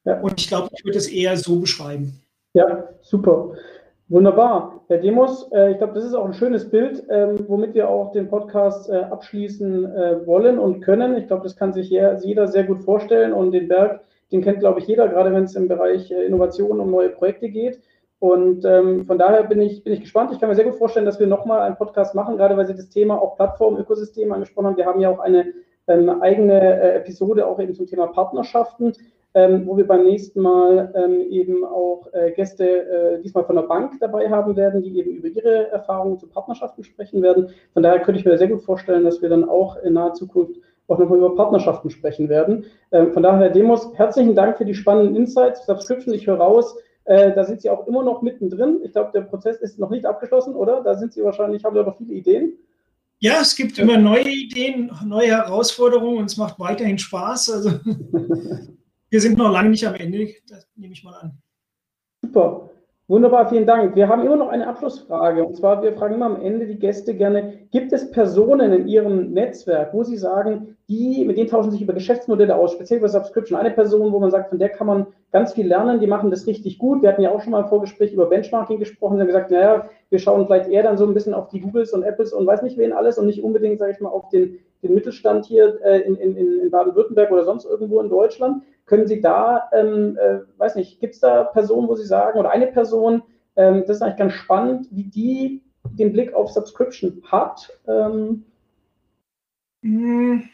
[0.03, 0.19] Ja.
[0.19, 2.21] Und ich glaube, ich würde es eher so beschreiben.
[2.53, 3.55] Ja, super.
[4.11, 4.81] Wunderbar.
[4.89, 8.11] Herr Demos, äh, ich glaube, das ist auch ein schönes Bild, ähm, womit wir auch
[8.11, 11.15] den Podcast äh, abschließen äh, wollen und können.
[11.15, 14.01] Ich glaube, das kann sich jeder sehr gut vorstellen und den Berg,
[14.33, 17.79] den kennt, glaube ich, jeder, gerade wenn es im Bereich Innovation um neue Projekte geht.
[18.19, 20.33] Und ähm, von daher bin ich, bin ich gespannt.
[20.33, 22.75] Ich kann mir sehr gut vorstellen, dass wir nochmal einen Podcast machen, gerade weil Sie
[22.75, 24.77] das Thema auch Plattform, Ökosystem angesprochen haben.
[24.77, 25.53] Wir haben ja auch eine
[25.87, 28.91] ähm, eigene Episode auch eben zum Thema Partnerschaften
[29.33, 33.63] ähm, wo wir beim nächsten Mal ähm, eben auch äh, Gäste äh, diesmal von der
[33.63, 37.49] Bank dabei haben werden, die eben über ihre Erfahrungen zu Partnerschaften sprechen werden.
[37.73, 40.59] Von daher könnte ich mir sehr gut vorstellen, dass wir dann auch in naher Zukunft
[40.87, 42.65] auch nochmal über Partnerschaften sprechen werden.
[42.91, 45.65] Ähm, von daher, Herr Demos, herzlichen Dank für die spannenden Insights.
[45.65, 46.75] Subscription, ich höre raus,
[47.05, 48.81] äh, da sind Sie auch immer noch mittendrin.
[48.83, 50.81] Ich glaube, der Prozess ist noch nicht abgeschlossen, oder?
[50.83, 52.53] Da sind Sie wahrscheinlich, haben Sie noch viele Ideen.
[53.19, 57.51] Ja, es gibt immer neue Ideen, neue Herausforderungen und es macht weiterhin Spaß.
[57.51, 57.69] Also
[59.11, 61.37] wir sind noch lange nicht am Ende, das nehme ich mal an.
[62.21, 62.69] Super.
[63.07, 63.93] Wunderbar, vielen Dank.
[63.93, 65.43] Wir haben immer noch eine Abschlussfrage.
[65.43, 69.33] Und zwar, wir fragen immer am Ende die Gäste gerne, gibt es Personen in Ihrem
[69.33, 73.59] Netzwerk, wo Sie sagen, die, mit denen tauschen sich über Geschäftsmodelle aus, speziell über Subscription.
[73.59, 76.47] Eine Person, wo man sagt, von der kann man ganz viel lernen, die machen das
[76.47, 77.01] richtig gut.
[77.01, 79.17] Wir hatten ja auch schon mal im Vorgespräch über Benchmarking gesprochen.
[79.17, 81.91] Sie haben gesagt, naja, wir schauen vielleicht eher dann so ein bisschen auf die Googles
[81.91, 84.59] und Apples und weiß nicht wen alles und nicht unbedingt, sage ich mal, auf den,
[84.83, 88.63] den Mittelstand hier äh, in, in, in Baden-Württemberg oder sonst irgendwo in Deutschland.
[88.85, 92.51] Können Sie da, ähm, äh, weiß nicht, gibt es da Personen, wo Sie sagen, oder
[92.51, 93.23] eine Person,
[93.55, 97.71] ähm, das ist eigentlich ganz spannend, wie die den Blick auf Subscription hat?
[97.87, 98.45] Ähm,
[99.83, 100.49] hm.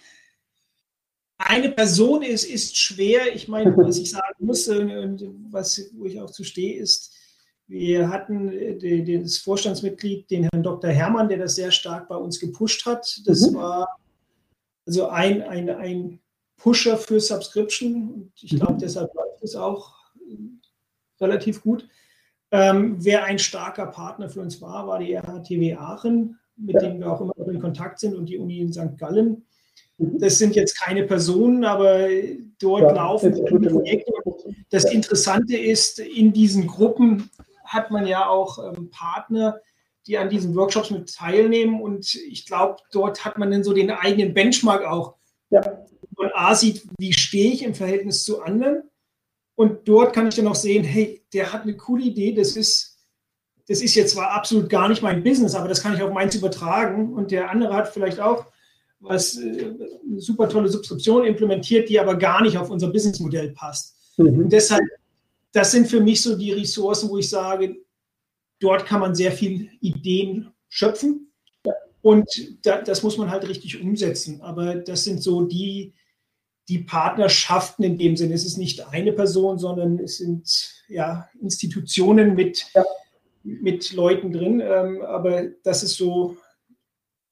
[1.38, 3.34] eine Person ist, ist schwer.
[3.36, 7.14] Ich meine, was ich sagen muss und was, wo ich auch zu stehe, ist,
[7.68, 8.80] wir hatten
[9.24, 10.90] das Vorstandsmitglied, den Herrn Dr.
[10.90, 13.22] Hermann, der das sehr stark bei uns gepusht hat.
[13.26, 13.56] Das mhm.
[13.56, 14.00] war
[14.88, 16.20] also ein, ein, ein
[16.56, 18.80] Pusher für Subscription und ich glaube, mhm.
[18.80, 19.94] deshalb läuft es auch
[21.20, 21.88] relativ gut.
[22.52, 26.82] Ähm, wer ein starker Partner für uns war, war die RHTW Aachen, mit ja.
[26.82, 28.98] denen wir auch immer noch in Kontakt sind und die Uni in St.
[28.98, 29.46] Gallen.
[29.98, 30.20] Mhm.
[30.20, 32.08] Das sind jetzt keine Personen, aber
[32.60, 34.14] dort ja, laufen Projekte.
[34.70, 37.30] Das Interessante ist, in diesen Gruppen
[37.66, 39.60] hat man ja auch ähm, Partner,
[40.08, 41.82] die an diesen Workshops mit teilnehmen.
[41.82, 45.16] Und ich glaube, dort hat man dann so den eigenen Benchmark auch.
[45.50, 45.62] Ja.
[46.18, 48.84] Man A sieht, wie stehe ich im Verhältnis zu anderen.
[49.56, 53.00] Und dort kann ich dann auch sehen, hey, der hat eine coole Idee, das ist,
[53.68, 56.36] das ist jetzt zwar absolut gar nicht mein Business, aber das kann ich auf meins
[56.36, 57.14] übertragen.
[57.14, 58.46] Und der andere hat vielleicht auch
[59.00, 59.74] was äh,
[60.08, 63.96] eine super tolle Subskription implementiert, die aber gar nicht auf unser Businessmodell passt.
[64.18, 64.44] Mhm.
[64.44, 64.84] Und deshalb,
[65.52, 67.78] das sind für mich so die Ressourcen, wo ich sage,
[68.60, 71.32] dort kann man sehr viel Ideen schöpfen.
[72.02, 72.28] Und
[72.66, 74.42] da, das muss man halt richtig umsetzen.
[74.42, 75.94] Aber das sind so die,
[76.70, 78.34] die Partnerschaften in dem Sinne.
[78.34, 82.86] Es ist nicht eine Person, sondern es sind ja Institutionen mit, ja.
[83.44, 84.62] mit Leuten drin.
[84.62, 86.38] Ähm, aber das ist so,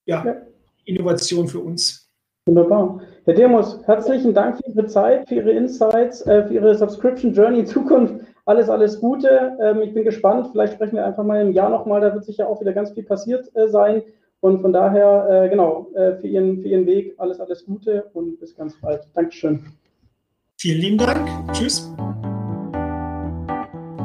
[0.05, 0.41] ja, ja,
[0.85, 2.09] Innovation für uns.
[2.45, 3.01] Wunderbar.
[3.23, 7.61] Herr Demos, herzlichen Dank für Ihre Zeit, für Ihre Insights, äh, für Ihre Subscription Journey
[7.61, 8.23] in Zukunft.
[8.45, 9.57] Alles, alles Gute.
[9.59, 10.49] Ähm, ich bin gespannt.
[10.51, 12.01] Vielleicht sprechen wir einfach mal im Jahr nochmal.
[12.01, 14.03] Da wird sicher auch wieder ganz viel passiert äh, sein.
[14.39, 18.55] Und von daher, äh, genau, für, Ihren, für Ihren Weg alles, alles Gute und bis
[18.55, 19.07] ganz bald.
[19.15, 19.65] Dankeschön.
[20.57, 21.27] Vielen lieben Dank.
[21.53, 21.91] Tschüss.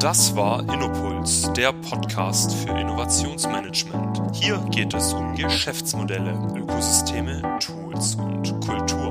[0.00, 4.34] Das war Innopuls, der Podcast für Innovationsmanagement.
[4.34, 9.09] Hier geht es um Geschäftsmodelle, Ökosysteme, Tools und Kultur.